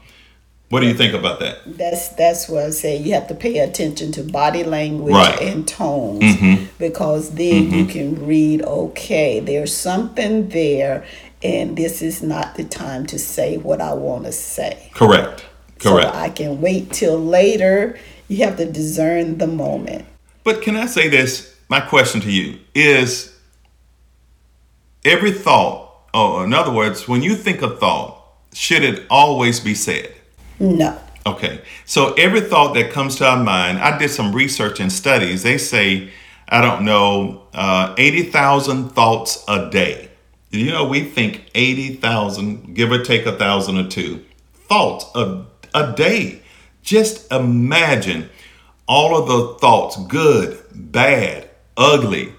What 0.70 0.82
do 0.82 0.88
you 0.88 0.94
think 0.94 1.14
about 1.14 1.40
that? 1.40 1.60
That's 1.66 2.10
that's 2.10 2.50
what 2.50 2.64
I 2.64 2.70
say. 2.72 2.98
You 2.98 3.14
have 3.14 3.28
to 3.28 3.36
pay 3.36 3.60
attention 3.60 4.12
to 4.14 4.24
body 4.24 4.66
language 4.66 5.14
right. 5.14 5.42
and 5.42 5.66
tones 5.66 6.24
mm-hmm. 6.24 6.66
because 6.78 7.32
then 7.36 7.68
mm-hmm. 7.68 7.76
you 7.76 7.86
can 7.86 8.28
read. 8.28 8.64
Okay, 8.64 9.40
there's 9.40 9.74
something 9.74 10.50
there, 10.50 11.06
and 11.42 11.78
this 11.78 12.02
is 12.02 12.22
not 12.22 12.56
the 12.56 12.66
time 12.66 13.06
to 13.08 13.18
say 13.18 13.56
what 13.58 13.80
I 13.80 13.94
want 13.94 14.26
to 14.26 14.34
say. 14.34 14.92
Correct. 14.94 15.46
Correct. 15.80 16.14
So 16.14 16.20
I 16.20 16.30
can 16.30 16.60
wait 16.60 16.92
till 16.92 17.18
later. 17.18 17.98
You 18.28 18.44
have 18.44 18.58
to 18.58 18.70
discern 18.70 19.38
the 19.38 19.48
moment. 19.48 20.06
But 20.44 20.62
can 20.62 20.76
I 20.76 20.88
say 20.88 21.08
this? 21.08 21.56
My 21.70 21.80
question 21.80 22.20
to 22.22 22.32
you 22.32 22.60
is: 22.76 23.34
every 25.06 25.32
thought, 25.32 26.10
or 26.14 26.44
in 26.44 26.54
other 26.54 26.74
words, 26.74 27.08
when 27.08 27.24
you 27.24 27.36
think 27.36 27.62
a 27.62 27.70
thought, 27.70 28.22
should 28.54 28.84
it 28.84 29.06
always 29.10 29.62
be 29.62 29.74
said? 29.74 30.14
No. 30.60 31.00
Okay. 31.26 31.62
So 31.86 32.13
every 32.13 32.41
thought 32.41 32.74
that 32.76 32.91
comes 32.91 33.17
to 33.17 33.28
our 33.28 33.41
mind, 33.41 33.80
I 33.80 33.98
did 33.98 34.10
some 34.10 34.34
research 34.34 34.80
and 34.80 34.91
studies. 34.91 35.43
They 35.43 35.58
say, 35.58 36.10
I 36.50 36.62
don't 36.62 36.86
know, 36.86 37.43
uh, 37.54 37.93
80,000 37.98 38.89
thoughts 38.89 39.43
a 39.48 39.70
day. 39.70 40.10
You 40.52 40.72
know, 40.72 40.88
we 40.88 41.02
think 41.02 41.50
80,000, 41.54 42.74
give 42.74 42.91
or 42.91 43.04
take 43.04 43.26
a 43.26 43.38
thousand 43.38 43.78
or 43.78 43.89
two, 43.89 44.24
thoughts 44.54 45.06
a, 45.13 45.43
a 45.76 45.93
day. 45.93 46.41
Just 46.82 47.30
imagine 47.32 48.30
all 48.88 49.17
of 49.17 49.28
the 49.28 49.60
thoughts 49.60 49.98
good, 50.06 50.63
bad, 50.74 51.50
ugly, 51.76 52.34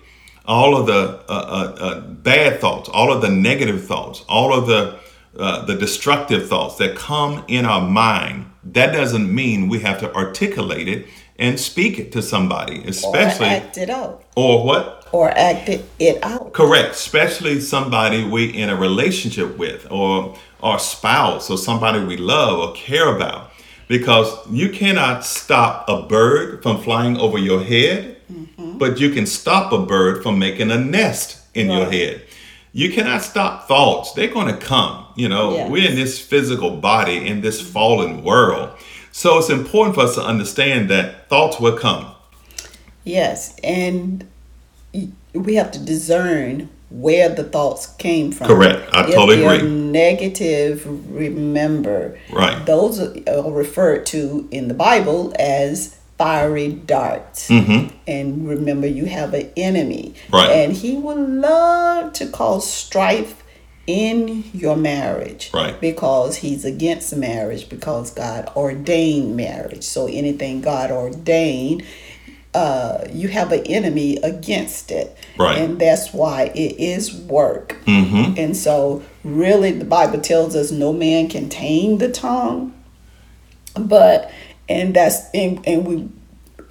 all 0.47 0.75
of 0.75 0.87
the 0.87 1.23
uh, 1.29 1.33
uh, 1.33 1.77
uh 1.79 2.01
bad 2.01 2.59
thoughts, 2.59 2.89
all 2.89 3.13
of 3.13 3.21
the 3.21 3.29
negative 3.29 3.87
thoughts, 3.87 4.25
all 4.27 4.55
of 4.55 4.67
the 4.67 4.99
uh, 5.37 5.65
the 5.65 5.75
destructive 5.75 6.49
thoughts 6.49 6.77
that 6.77 6.97
come 6.97 7.45
in 7.49 7.65
our 7.65 7.87
mind, 7.87 8.47
that 8.65 8.93
doesn't 8.93 9.33
mean 9.33 9.69
we 9.69 9.81
have 9.81 10.01
to 10.01 10.15
articulate 10.15 10.89
it 10.89 11.07
and 11.39 11.59
speak 11.59 11.99
it 11.99 12.13
to 12.13 12.21
somebody, 12.21 12.83
especially 12.85 13.47
or 13.47 13.51
act 13.51 13.79
it 13.79 13.91
out. 13.91 14.25
Or 14.35 14.65
what? 14.65 15.07
Or 15.13 15.31
act 15.31 15.69
it 15.69 16.25
out. 16.25 16.53
Correct. 16.53 16.93
Especially 16.93 17.61
somebody 17.61 18.25
we 18.25 18.47
in 18.47 18.69
a 18.69 18.77
relationship 18.77 19.57
with, 19.57 19.87
or 19.91 20.37
our 20.63 20.79
spouse, 20.79 21.49
or 21.51 21.57
somebody 21.57 22.05
we 22.05 22.17
love 22.17 22.59
or 22.59 22.75
care 22.75 23.15
about, 23.15 23.53
because 23.87 24.35
you 24.51 24.69
cannot 24.71 25.25
stop 25.25 25.89
a 25.89 26.03
bird 26.03 26.63
from 26.63 26.83
flying 26.83 27.17
over 27.17 27.39
your 27.39 27.63
head, 27.63 28.17
mm-hmm. 28.31 28.77
but 28.77 28.99
you 28.99 29.11
can 29.11 29.25
stop 29.25 29.73
a 29.73 29.79
bird 29.79 30.23
from 30.23 30.39
making 30.39 30.71
a 30.71 30.79
nest 30.79 31.39
in 31.55 31.69
right. 31.69 31.77
your 31.77 31.91
head 31.91 32.23
you 32.73 32.93
cannot 32.93 33.23
stop 33.23 33.67
thoughts. 33.67 34.13
They're 34.13 34.29
going 34.29 34.55
to 34.55 34.61
come. 34.61 35.07
You 35.17 35.29
know, 35.29 35.53
yes. 35.53 35.71
we're 35.71 35.89
in 35.89 35.97
this 35.97 36.21
physical 36.21 36.77
body 36.77 37.27
in 37.27 37.41
this 37.41 37.61
fallen 37.61 38.23
world. 38.23 38.71
So 39.11 39.39
it's 39.39 39.51
important 39.51 39.97
for 39.97 40.03
us 40.03 40.15
to 40.15 40.23
understand 40.23 40.89
that 40.91 41.29
thoughts 41.29 41.59
will 41.59 41.77
come. 41.77 42.15
Yes. 43.05 43.59
And 43.65 44.29
we 45.33 45.55
have 45.55 45.73
to 45.73 45.79
discern 45.79 46.69
where 46.91 47.29
the 47.29 47.45
thoughts 47.45 47.87
came 47.87 48.33
from. 48.33 48.47
Correct. 48.47 48.95
I 48.95 49.09
if 49.09 49.15
totally 49.15 49.45
agree. 49.45 49.69
Negative, 49.69 50.87
remember. 51.13 52.19
Right. 52.33 52.65
Those 52.65 53.01
are 53.01 53.51
referred 53.51 54.07
to 54.07 54.49
in 54.51 54.69
the 54.69 54.75
Bible 54.75 55.35
as 55.39 55.98
fiery 56.19 56.73
darts. 56.73 57.49
Mm-hmm. 57.49 57.97
And 58.07 58.49
remember, 58.49 58.87
you 58.87 59.07
have 59.07 59.33
an 59.35 59.51
enemy. 59.57 60.15
Right. 60.33 60.51
And 60.51 60.73
he 60.73 60.97
will 60.97 61.25
love 61.25 62.13
to 62.15 62.27
cause 62.27 62.71
strife 62.71 63.43
in 63.87 64.45
your 64.53 64.77
marriage. 64.77 65.51
Right. 65.55 65.81
Because 65.81 66.37
he's 66.37 66.65
against 66.65 67.17
marriage, 67.17 67.69
because 67.69 68.11
God 68.11 68.51
ordained 68.55 69.37
marriage. 69.37 69.85
So 69.85 70.07
anything 70.07 70.61
God 70.61 70.91
ordained, 70.91 71.85
uh, 72.55 73.07
you 73.11 73.29
have 73.29 73.53
an 73.53 73.65
enemy 73.67 74.17
against 74.17 74.91
it. 74.91 75.17
Right. 75.39 75.59
And 75.59 75.79
that's 75.79 76.13
why 76.13 76.51
it 76.55 76.79
is 76.79 77.15
work. 77.15 77.77
Mm-hmm. 77.87 78.35
And 78.37 78.57
so, 78.57 79.03
really, 79.23 79.71
the 79.71 79.85
Bible 79.85 80.21
tells 80.21 80.57
us 80.57 80.71
no 80.71 80.93
man 80.93 81.29
can 81.29 81.49
tame 81.49 81.99
the 81.99 82.11
tongue. 82.11 82.75
But, 83.75 84.33
and 84.69 84.95
that's, 84.95 85.31
and, 85.33 85.67
and 85.67 85.87
we 85.87 86.09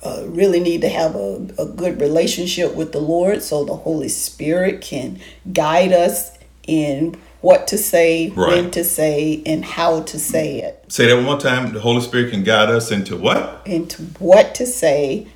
uh, 0.04 0.24
really 0.28 0.60
need 0.60 0.82
to 0.82 0.90
have 0.90 1.16
a, 1.16 1.48
a 1.58 1.66
good 1.66 2.00
relationship 2.00 2.76
with 2.76 2.92
the 2.92 3.00
Lord 3.00 3.42
so 3.42 3.64
the 3.66 3.76
Holy 3.76 4.10
Spirit 4.10 4.82
can 4.82 5.20
guide 5.52 5.92
us 5.92 6.38
in 6.68 7.16
what 7.42 7.68
to 7.68 7.78
say, 7.78 8.30
when 8.30 8.72
to 8.72 8.84
say, 8.84 9.42
and 9.46 9.64
how 9.64 10.02
to 10.04 10.20
say 10.20 10.60
it. 10.62 10.84
Say 10.90 11.08
that 11.08 11.16
one 11.16 11.24
more 11.24 11.40
time. 11.40 11.74
The 11.74 11.80
Holy 11.80 12.02
Spirit 12.02 12.32
can 12.32 12.44
guide 12.44 12.70
us 12.70 12.92
into 12.92 13.16
what? 13.16 13.62
Into 13.66 14.04
what 14.20 14.56
to 14.56 14.66
say, 14.66 15.28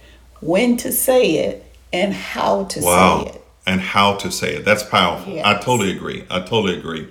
when 0.41 0.77
to 0.77 0.91
say 0.91 1.37
it, 1.37 1.65
and 1.93 2.13
how 2.13 2.65
to 2.65 2.81
Wow. 2.81 3.23
say 3.23 3.29
it. 3.31 3.41
And 3.67 3.79
how 3.79 4.15
to 4.15 4.31
say 4.31 4.55
it. 4.55 4.65
That's 4.65 4.83
powerful. 4.83 5.39
I 5.45 5.53
totally 5.53 5.91
agree. 5.91 6.25
I 6.31 6.39
totally 6.39 6.77
agree. 6.77 7.07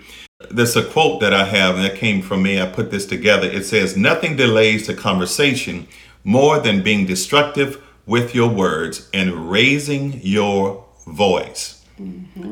There's 0.50 0.74
a 0.74 0.84
quote 0.84 1.20
that 1.20 1.32
I 1.34 1.44
have, 1.44 1.76
and 1.76 1.84
that 1.84 1.96
came 1.96 2.22
from 2.22 2.42
me. 2.42 2.60
I 2.60 2.66
put 2.66 2.90
this 2.90 3.06
together. 3.06 3.46
It 3.46 3.64
says, 3.64 3.96
Nothing 3.96 4.36
delays 4.36 4.86
the 4.86 4.94
conversation 4.94 5.86
more 6.24 6.58
than 6.58 6.82
being 6.82 7.06
destructive 7.06 7.82
with 8.06 8.34
your 8.34 8.48
words 8.48 9.08
and 9.12 9.50
raising 9.50 10.20
your 10.22 10.86
voice. 11.06 11.84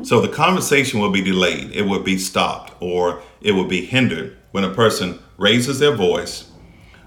So 0.03 0.21
the 0.21 0.29
conversation 0.29 0.99
will 0.99 1.09
be 1.09 1.21
delayed, 1.21 1.71
it 1.71 1.81
will 1.81 2.03
be 2.03 2.17
stopped, 2.19 2.73
or 2.79 3.21
it 3.41 3.51
will 3.53 3.67
be 3.67 3.83
hindered 3.83 4.37
when 4.51 4.63
a 4.63 4.69
person 4.69 5.19
raises 5.37 5.79
their 5.79 5.95
voice, 5.95 6.51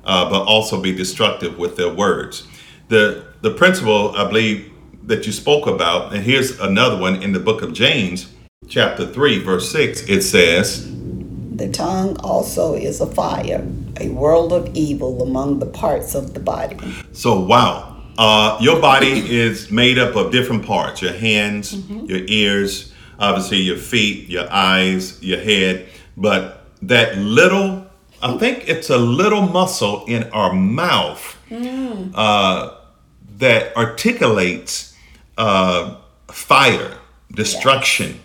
uh, 0.04 0.28
but 0.28 0.42
also 0.42 0.80
be 0.80 0.92
destructive 0.92 1.56
with 1.56 1.76
their 1.76 1.92
words. 1.92 2.46
The 2.88 3.24
the 3.42 3.52
principle 3.52 4.14
I 4.16 4.26
believe 4.26 4.72
that 5.04 5.24
you 5.26 5.32
spoke 5.32 5.66
about, 5.66 6.12
and 6.12 6.24
here's 6.24 6.58
another 6.58 6.96
one 6.96 7.22
in 7.22 7.32
the 7.32 7.40
book 7.40 7.62
of 7.62 7.72
James, 7.72 8.32
chapter 8.68 9.06
three, 9.06 9.38
verse 9.38 9.70
six. 9.70 10.02
It 10.08 10.22
says, 10.22 10.88
The 11.56 11.68
tongue 11.70 12.16
also 12.20 12.74
is 12.74 13.00
a 13.00 13.06
fire, 13.06 13.66
a 14.00 14.08
world 14.08 14.52
of 14.52 14.74
evil 14.74 15.22
among 15.22 15.58
the 15.58 15.66
parts 15.66 16.14
of 16.14 16.34
the 16.34 16.40
body. 16.40 16.78
So, 17.12 17.40
wow. 17.40 17.88
Uh, 18.18 18.58
your 18.60 18.78
body 18.78 19.34
is 19.34 19.70
made 19.70 19.98
up 19.98 20.14
of 20.16 20.30
different 20.30 20.66
parts 20.66 21.00
your 21.00 21.14
hands, 21.14 21.74
your 21.88 22.20
ears, 22.26 22.92
obviously 23.18 23.58
your 23.58 23.78
feet, 23.78 24.28
your 24.28 24.46
eyes, 24.52 25.22
your 25.22 25.40
head. 25.40 25.88
But 26.16 26.66
that 26.82 27.16
little, 27.16 27.86
I 28.22 28.36
think 28.36 28.68
it's 28.68 28.90
a 28.90 28.98
little 28.98 29.42
muscle 29.42 30.04
in 30.06 30.24
our 30.24 30.52
mouth 30.52 31.38
uh, 32.14 32.76
that 33.38 33.74
articulates 33.76 34.94
uh, 35.38 35.96
fire, 36.28 36.98
destruction. 37.32 38.20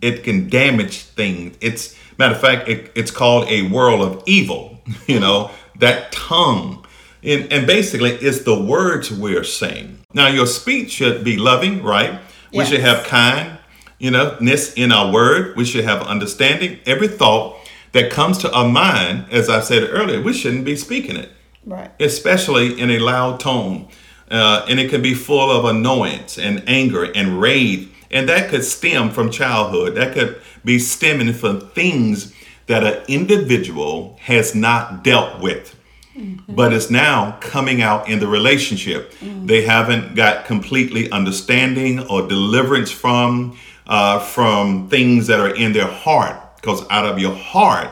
It 0.00 0.24
can 0.24 0.48
damage 0.48 1.02
things. 1.02 1.56
It's 1.60 1.94
matter 2.18 2.34
of 2.34 2.40
fact, 2.40 2.68
it, 2.68 2.90
it's 2.94 3.10
called 3.10 3.48
a 3.48 3.62
world 3.70 4.00
of 4.02 4.22
evil. 4.26 4.72
You 5.08 5.18
know 5.20 5.50
that 5.80 6.12
tongue, 6.12 6.84
and 7.22 7.52
and 7.52 7.66
basically 7.66 8.10
it's 8.12 8.40
the 8.44 8.58
words 8.58 9.10
we're 9.10 9.44
saying. 9.44 9.98
Now 10.14 10.28
your 10.28 10.46
speech 10.46 10.92
should 10.92 11.24
be 11.24 11.36
loving, 11.36 11.82
right? 11.82 12.20
We 12.52 12.64
should 12.64 12.80
have 12.80 13.04
kind, 13.04 13.58
you 13.98 14.10
know, 14.10 14.36
ness 14.40 14.72
in 14.74 14.92
our 14.92 15.12
word. 15.12 15.56
We 15.56 15.64
should 15.64 15.84
have 15.84 16.02
understanding. 16.02 16.78
Every 16.86 17.08
thought 17.08 17.56
that 17.92 18.10
comes 18.10 18.38
to 18.38 18.52
our 18.52 18.68
mind, 18.68 19.26
as 19.30 19.48
I 19.48 19.60
said 19.60 19.82
earlier, 19.90 20.22
we 20.22 20.32
shouldn't 20.32 20.64
be 20.64 20.76
speaking 20.76 21.16
it 21.16 21.30
Right. 21.66 21.90
especially 22.00 22.80
in 22.80 22.90
a 22.90 22.98
loud 23.00 23.40
tone. 23.40 23.88
Uh, 24.30 24.64
and 24.68 24.78
it 24.80 24.88
can 24.90 25.02
be 25.02 25.14
full 25.14 25.50
of 25.50 25.64
annoyance 25.64 26.38
and 26.38 26.62
anger 26.66 27.04
and 27.14 27.40
rage. 27.40 27.88
And 28.10 28.28
that 28.28 28.50
could 28.50 28.64
stem 28.64 29.10
from 29.10 29.30
childhood. 29.30 29.94
That 29.96 30.14
could 30.14 30.40
be 30.64 30.78
stemming 30.78 31.32
from 31.32 31.60
things 31.60 32.32
that 32.66 32.84
an 32.84 33.04
individual 33.08 34.16
has 34.20 34.54
not 34.54 35.04
dealt 35.04 35.40
with, 35.40 35.76
but 36.48 36.72
is 36.72 36.90
now 36.90 37.38
coming 37.40 37.82
out 37.82 38.08
in 38.08 38.18
the 38.18 38.26
relationship. 38.26 39.12
They 39.20 39.62
haven't 39.62 40.14
got 40.14 40.46
completely 40.46 41.10
understanding 41.10 42.00
or 42.08 42.26
deliverance 42.26 42.90
from 42.90 43.56
uh, 43.86 44.18
from 44.18 44.88
things 44.88 45.28
that 45.28 45.38
are 45.38 45.54
in 45.54 45.72
their 45.72 45.86
heart. 45.86 46.56
Because 46.56 46.84
out 46.90 47.06
of 47.06 47.18
your 47.18 47.34
heart, 47.34 47.90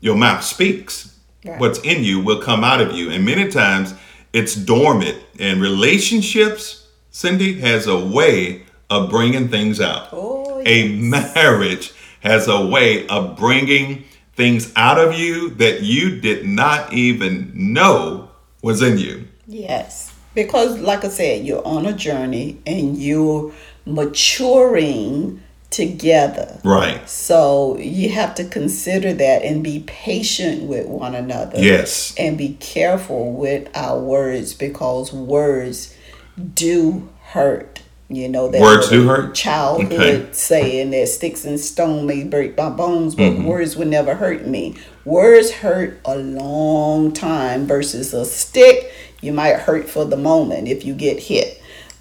your 0.00 0.16
mouth 0.16 0.42
speaks. 0.42 1.18
Right. 1.44 1.60
What's 1.60 1.80
in 1.80 2.04
you 2.04 2.20
will 2.20 2.40
come 2.40 2.64
out 2.64 2.80
of 2.80 2.92
you. 2.92 3.10
And 3.10 3.24
many 3.24 3.50
times 3.50 3.94
it's 4.32 4.54
dormant. 4.54 5.18
And 5.38 5.60
relationships, 5.60 6.88
Cindy, 7.10 7.60
has 7.60 7.86
a 7.86 7.98
way 7.98 8.64
of 8.90 9.10
bringing 9.10 9.48
things 9.48 9.80
out. 9.80 10.08
Oh, 10.12 10.62
A 10.64 10.96
marriage 10.98 11.92
has 12.20 12.48
a 12.48 12.64
way 12.64 13.06
of 13.08 13.36
bringing 13.36 14.04
things 14.34 14.72
out 14.76 14.98
of 14.98 15.14
you 15.14 15.50
that 15.50 15.82
you 15.82 16.20
did 16.20 16.46
not 16.46 16.92
even 16.92 17.50
know 17.54 18.30
was 18.62 18.82
in 18.82 18.98
you. 18.98 19.26
Yes. 19.46 20.14
Because, 20.34 20.78
like 20.78 21.04
I 21.04 21.08
said, 21.08 21.44
you're 21.44 21.66
on 21.66 21.84
a 21.84 21.92
journey 21.92 22.60
and 22.66 22.96
you're 22.96 23.52
maturing 23.84 25.42
together. 25.68 26.60
Right. 26.64 27.06
So 27.08 27.76
you 27.78 28.10
have 28.10 28.34
to 28.36 28.44
consider 28.44 29.12
that 29.14 29.42
and 29.42 29.64
be 29.64 29.80
patient 29.80 30.64
with 30.64 30.86
one 30.86 31.14
another. 31.14 31.58
Yes. 31.58 32.14
And 32.18 32.38
be 32.38 32.54
careful 32.60 33.32
with 33.32 33.68
our 33.74 33.98
words 33.98 34.54
because 34.54 35.12
words 35.12 35.96
do 36.54 37.08
hurt. 37.24 37.81
You 38.14 38.28
know 38.28 38.48
that 38.48 38.60
Words 38.60 38.88
do 38.90 39.06
hurt? 39.06 39.34
Childhood 39.34 39.92
Okay. 39.92 40.28
saying 40.32 40.90
that 40.90 41.08
sticks 41.08 41.44
and 41.44 41.58
stone 41.58 42.06
may 42.06 42.24
break 42.24 42.56
my 42.56 42.68
bones, 42.70 43.14
but 43.14 43.22
Mm-hmm. 43.32 43.44
words 43.44 43.76
would 43.76 43.88
never 43.88 44.14
hurt 44.14 44.46
me. 44.46 44.74
Words 45.04 45.50
hurt 45.50 45.98
a 46.04 46.16
long 46.16 47.12
time 47.12 47.66
versus 47.66 48.12
a 48.14 48.24
stick. 48.24 48.92
You 49.20 49.32
might 49.32 49.56
hurt 49.60 49.88
for 49.88 50.04
the 50.04 50.16
moment 50.16 50.68
if 50.68 50.84
you 50.84 50.94
get 50.94 51.18
hit 51.20 51.58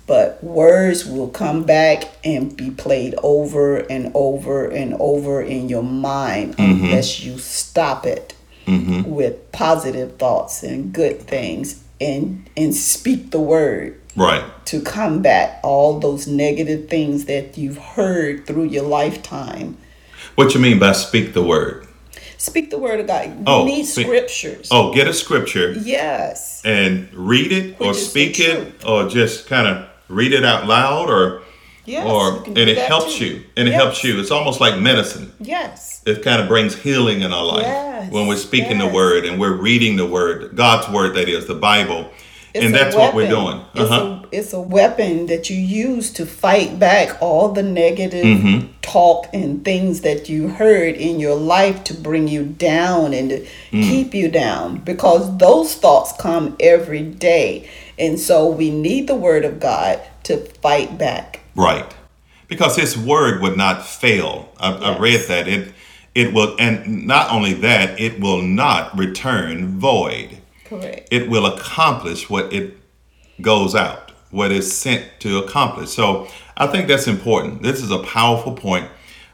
but 0.08 0.44
words 0.44 1.06
will 1.06 1.30
come 1.30 1.64
back 1.64 2.04
and 2.26 2.58
be 2.58 2.70
played 2.72 3.14
over 3.24 3.78
and 3.78 4.12
over 4.14 4.66
and 4.68 4.94
over 5.00 5.42
in 5.42 5.70
your 5.70 5.84
mind 5.84 6.58
Mm-hmm. 6.58 6.86
unless 6.86 7.22
you 7.24 7.38
stop 7.38 8.06
it 8.06 8.34
with 9.06 9.52
positive 9.52 10.18
thoughts 10.18 10.64
and 10.64 10.92
good 10.92 11.22
things 11.22 11.84
and 12.02 12.50
and 12.58 12.74
speak 12.76 13.30
the 13.32 13.40
word 13.40 14.01
Right. 14.16 14.44
to 14.66 14.82
combat 14.82 15.60
all 15.64 16.00
those 16.00 16.28
negative 16.28 16.90
things 16.90 17.26
that 17.26 17.58
you've 17.58 17.78
heard 17.78 18.46
through 18.46 18.66
your 18.66 18.84
lifetime. 18.84 19.78
What 20.36 20.54
you 20.54 20.60
mean 20.60 20.80
by 20.80 20.92
speak 20.94 21.34
the 21.34 21.44
word? 21.44 21.88
speak 22.38 22.72
the 22.72 22.78
word 22.80 23.00
of 23.00 23.06
god. 23.08 23.26
You 23.28 23.44
Oh, 23.46 23.66
need 23.66 23.86
speak- 23.86 24.08
scriptures. 24.08 24.68
Oh, 24.72 24.92
get 24.94 25.08
a 25.08 25.14
scripture 25.14 25.74
yes. 25.80 26.62
and 26.66 27.08
read 27.14 27.52
it 27.52 27.76
or 27.80 27.90
Which 27.90 27.98
the 27.98 28.04
speak 28.04 28.40
it 28.40 28.84
or 28.84 29.08
just 29.08 29.46
kind 29.48 29.68
of 29.68 29.86
read 30.10 30.34
it 30.34 30.44
out 30.44 30.66
loud 30.66 31.08
or 31.10 31.44
yes 31.86 32.04
or 32.06 32.44
and 32.48 32.58
it 32.58 32.80
helps 32.80 33.18
too. 33.20 33.26
you 33.26 33.44
and 33.56 33.68
it 33.68 33.74
helps 33.74 34.04
you. 34.04 34.20
It's 34.20 34.32
almost 34.32 34.60
like 34.60 34.80
medicine. 34.80 35.32
Yes. 35.40 36.02
It 36.08 36.24
kind 36.24 36.42
of 36.42 36.48
brings 36.48 36.76
healing 36.76 37.22
in 37.22 37.32
our 37.32 37.46
life 37.46 37.62
Yes, 37.62 38.12
when 38.12 38.26
we're 38.26 38.36
speaking 38.38 38.80
the 38.80 38.88
word 38.88 39.24
and 39.26 39.40
we're 39.40 39.56
reading 39.56 39.96
the 39.98 40.06
word 40.08 40.56
god's 40.56 40.90
word 40.90 41.16
that 41.16 41.30
is 41.30 41.46
the 41.46 41.54
bible 41.54 42.10
It's 42.54 42.66
and 42.66 42.74
that's 42.76 42.96
what 42.96 43.14
we're 43.16 43.30
doing 43.30 43.62
It's, 43.74 43.90
uh-huh 43.92 44.24
a, 44.24 44.28
it's 44.32 44.54
a 44.54 44.60
weapon 44.62 45.28
that 45.28 45.50
you 45.50 45.56
use 45.58 46.12
to 46.14 46.26
fight 46.26 46.78
back 46.80 47.22
all 47.22 47.50
the 47.54 47.64
negative 47.64 48.26
Mm-hmm. 48.26 48.68
talk 48.82 49.28
and 49.34 49.64
things 49.64 50.02
that 50.02 50.28
you 50.30 50.48
heard 50.50 50.96
in 50.96 51.20
your 51.20 51.36
life 51.36 51.84
to 51.86 51.94
bring 51.94 52.28
you 52.28 52.44
down 52.46 53.14
and 53.14 53.30
to 53.30 53.46
Mm. 53.72 53.84
keep 53.90 54.14
you 54.14 54.28
down 54.30 54.78
because 54.84 55.38
those 55.38 55.76
thoughts 55.76 56.12
come 56.20 56.58
every 56.60 57.02
day. 57.04 57.70
And 57.98 58.20
so 58.20 58.48
we 58.50 58.70
need 58.70 59.08
the 59.08 59.16
word 59.16 59.46
of 59.46 59.60
God 59.62 60.02
to 60.24 60.38
fight 60.62 60.98
back. 60.98 61.40
right 61.56 61.86
because 62.48 62.76
his 62.76 62.98
word 62.98 63.42
would 63.42 63.56
not 63.56 63.86
fail 63.86 64.50
I, 64.60 64.74
I 64.74 64.98
read 65.00 65.22
that 65.30 65.48
it 65.48 65.72
it 66.14 66.34
will 66.34 66.56
and 66.60 67.08
not 67.08 67.32
only 67.32 67.54
that 67.54 67.98
it 68.00 68.20
will 68.20 68.42
not 68.42 68.98
return 68.98 69.80
void 69.80 70.41
Correct. 70.72 71.10
it 71.12 71.30
will 71.30 71.46
accomplish 71.46 72.30
what 72.30 72.54
it 72.54 72.78
goes 73.42 73.76
out, 73.76 74.14
what 74.30 74.52
is 74.52 74.72
sent 74.72 75.06
to 75.20 75.38
accomplish. 75.38 75.90
So 75.90 76.30
I 76.56 76.68
think 76.68 76.88
that's 76.88 77.08
important. 77.08 77.62
This 77.62 77.84
is 77.84 77.92
a 77.92 78.00
powerful 78.00 78.54
point. 78.54 78.88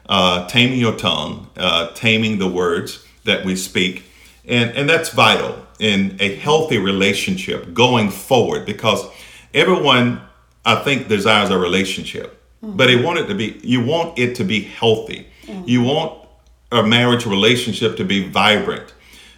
Uh, 0.08 0.48
taming 0.48 0.80
your 0.80 0.96
tongue, 0.96 1.48
uh, 1.56 1.92
taming 1.92 2.38
the 2.38 2.48
words 2.48 3.06
that 3.24 3.44
we 3.44 3.54
speak, 3.54 4.04
and 4.46 4.70
and 4.70 4.88
that's 4.88 5.10
vital 5.10 5.54
in 5.78 6.16
a 6.18 6.34
healthy 6.36 6.78
relationship 6.78 7.72
going 7.72 8.10
forward 8.10 8.64
because 8.66 9.06
everyone 9.52 10.20
I 10.64 10.76
think 10.76 11.08
desires 11.08 11.50
a 11.50 11.58
relationship, 11.58 12.42
but 12.62 12.86
they 12.86 12.96
want 12.96 13.18
it 13.18 13.26
to 13.26 13.34
be 13.34 13.60
you 13.62 13.84
want 13.84 14.18
it 14.18 14.34
to 14.36 14.44
be 14.44 14.62
healthy. 14.62 15.28
You 15.66 15.82
want 15.82 16.26
a 16.72 16.82
marriage 16.82 17.26
relationship 17.26 17.96
to 17.98 18.04
be 18.04 18.28
vibrant 18.28 18.94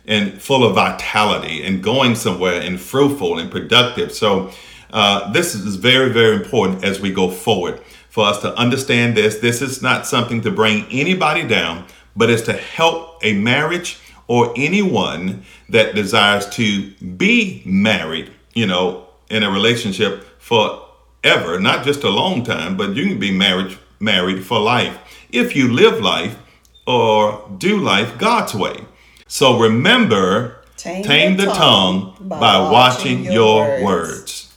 and 0.06 0.40
full 0.40 0.64
of 0.64 0.74
vitality 0.74 1.62
and 1.62 1.82
going 1.82 2.14
somewhere 2.14 2.60
and 2.60 2.80
fruitful 2.80 3.38
and 3.38 3.50
productive. 3.50 4.12
So 4.12 4.50
uh, 4.92 5.30
this 5.32 5.54
is 5.54 5.76
very, 5.76 6.12
very 6.12 6.36
important 6.36 6.84
as 6.84 7.00
we 7.00 7.12
go 7.12 7.30
forward 7.30 7.80
for 8.08 8.26
us 8.26 8.40
to 8.42 8.54
understand 8.56 9.16
this. 9.16 9.38
This 9.38 9.62
is 9.62 9.82
not 9.82 10.06
something 10.06 10.40
to 10.42 10.50
bring 10.50 10.86
anybody 10.90 11.46
down, 11.46 11.86
but 12.16 12.30
it's 12.30 12.42
to 12.42 12.52
help 12.52 13.18
a 13.22 13.34
marriage 13.34 13.98
or 14.26 14.52
anyone 14.56 15.44
that 15.68 15.94
desires 15.94 16.48
to 16.50 16.90
be 17.16 17.62
married, 17.64 18.30
you 18.54 18.66
know, 18.66 19.06
in 19.28 19.42
a 19.42 19.50
relationship 19.50 20.24
forever, 20.38 21.60
not 21.60 21.84
just 21.84 22.02
a 22.02 22.10
long 22.10 22.42
time, 22.44 22.76
but 22.76 22.94
you 22.94 23.06
can 23.06 23.18
be 23.18 23.30
married 23.30 23.76
married 24.00 24.42
for 24.44 24.58
life 24.58 24.98
if 25.30 25.54
you 25.54 25.72
live 25.72 26.00
life 26.00 26.38
or 26.86 27.48
do 27.58 27.78
life 27.78 28.18
God's 28.18 28.54
way. 28.54 28.84
So 29.32 29.60
remember, 29.60 30.56
tame, 30.76 31.04
tame 31.04 31.36
the, 31.36 31.44
tongue, 31.44 31.54
tongue 31.54 32.28
by, 32.28 32.40
by, 32.40 32.58
watching, 32.58 33.20
watching 33.20 33.32
your, 33.32 33.60
words. 33.60 33.84
words. 33.84 34.56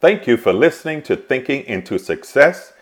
Thank 0.00 0.26
you 0.26 0.36
for 0.36 0.52
listening 0.52 1.02
to 1.02 1.14
Thinking 1.14 1.62
into 1.66 1.96
Success. 1.96 2.72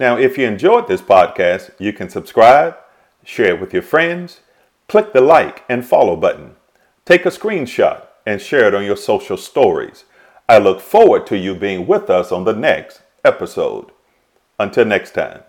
Now, 0.00 0.18
if 0.18 0.36
you 0.36 0.48
enjoyed 0.48 0.88
this 0.88 1.00
podcast, 1.00 1.70
you 1.78 1.92
can 1.92 2.10
subscribe, 2.10 2.76
share 3.22 3.54
it 3.54 3.60
with 3.60 3.72
your 3.72 3.82
friends, 3.82 4.40
click 4.88 5.12
the 5.12 5.20
like 5.20 5.62
and 5.68 5.86
follow 5.86 6.16
button, 6.16 6.56
take 7.04 7.24
a 7.24 7.30
screenshot, 7.30 8.02
and 8.26 8.42
share 8.42 8.66
it 8.66 8.74
on 8.74 8.84
your 8.84 8.96
social 8.96 9.36
stories. 9.36 10.06
I 10.48 10.58
look 10.58 10.80
forward 10.80 11.24
to 11.28 11.38
you 11.38 11.54
being 11.54 11.86
with 11.86 12.10
us 12.10 12.32
on 12.32 12.42
the 12.42 12.52
next 12.52 13.02
episode. 13.24 13.92
Until 14.58 14.86
next 14.86 15.12
time. 15.12 15.44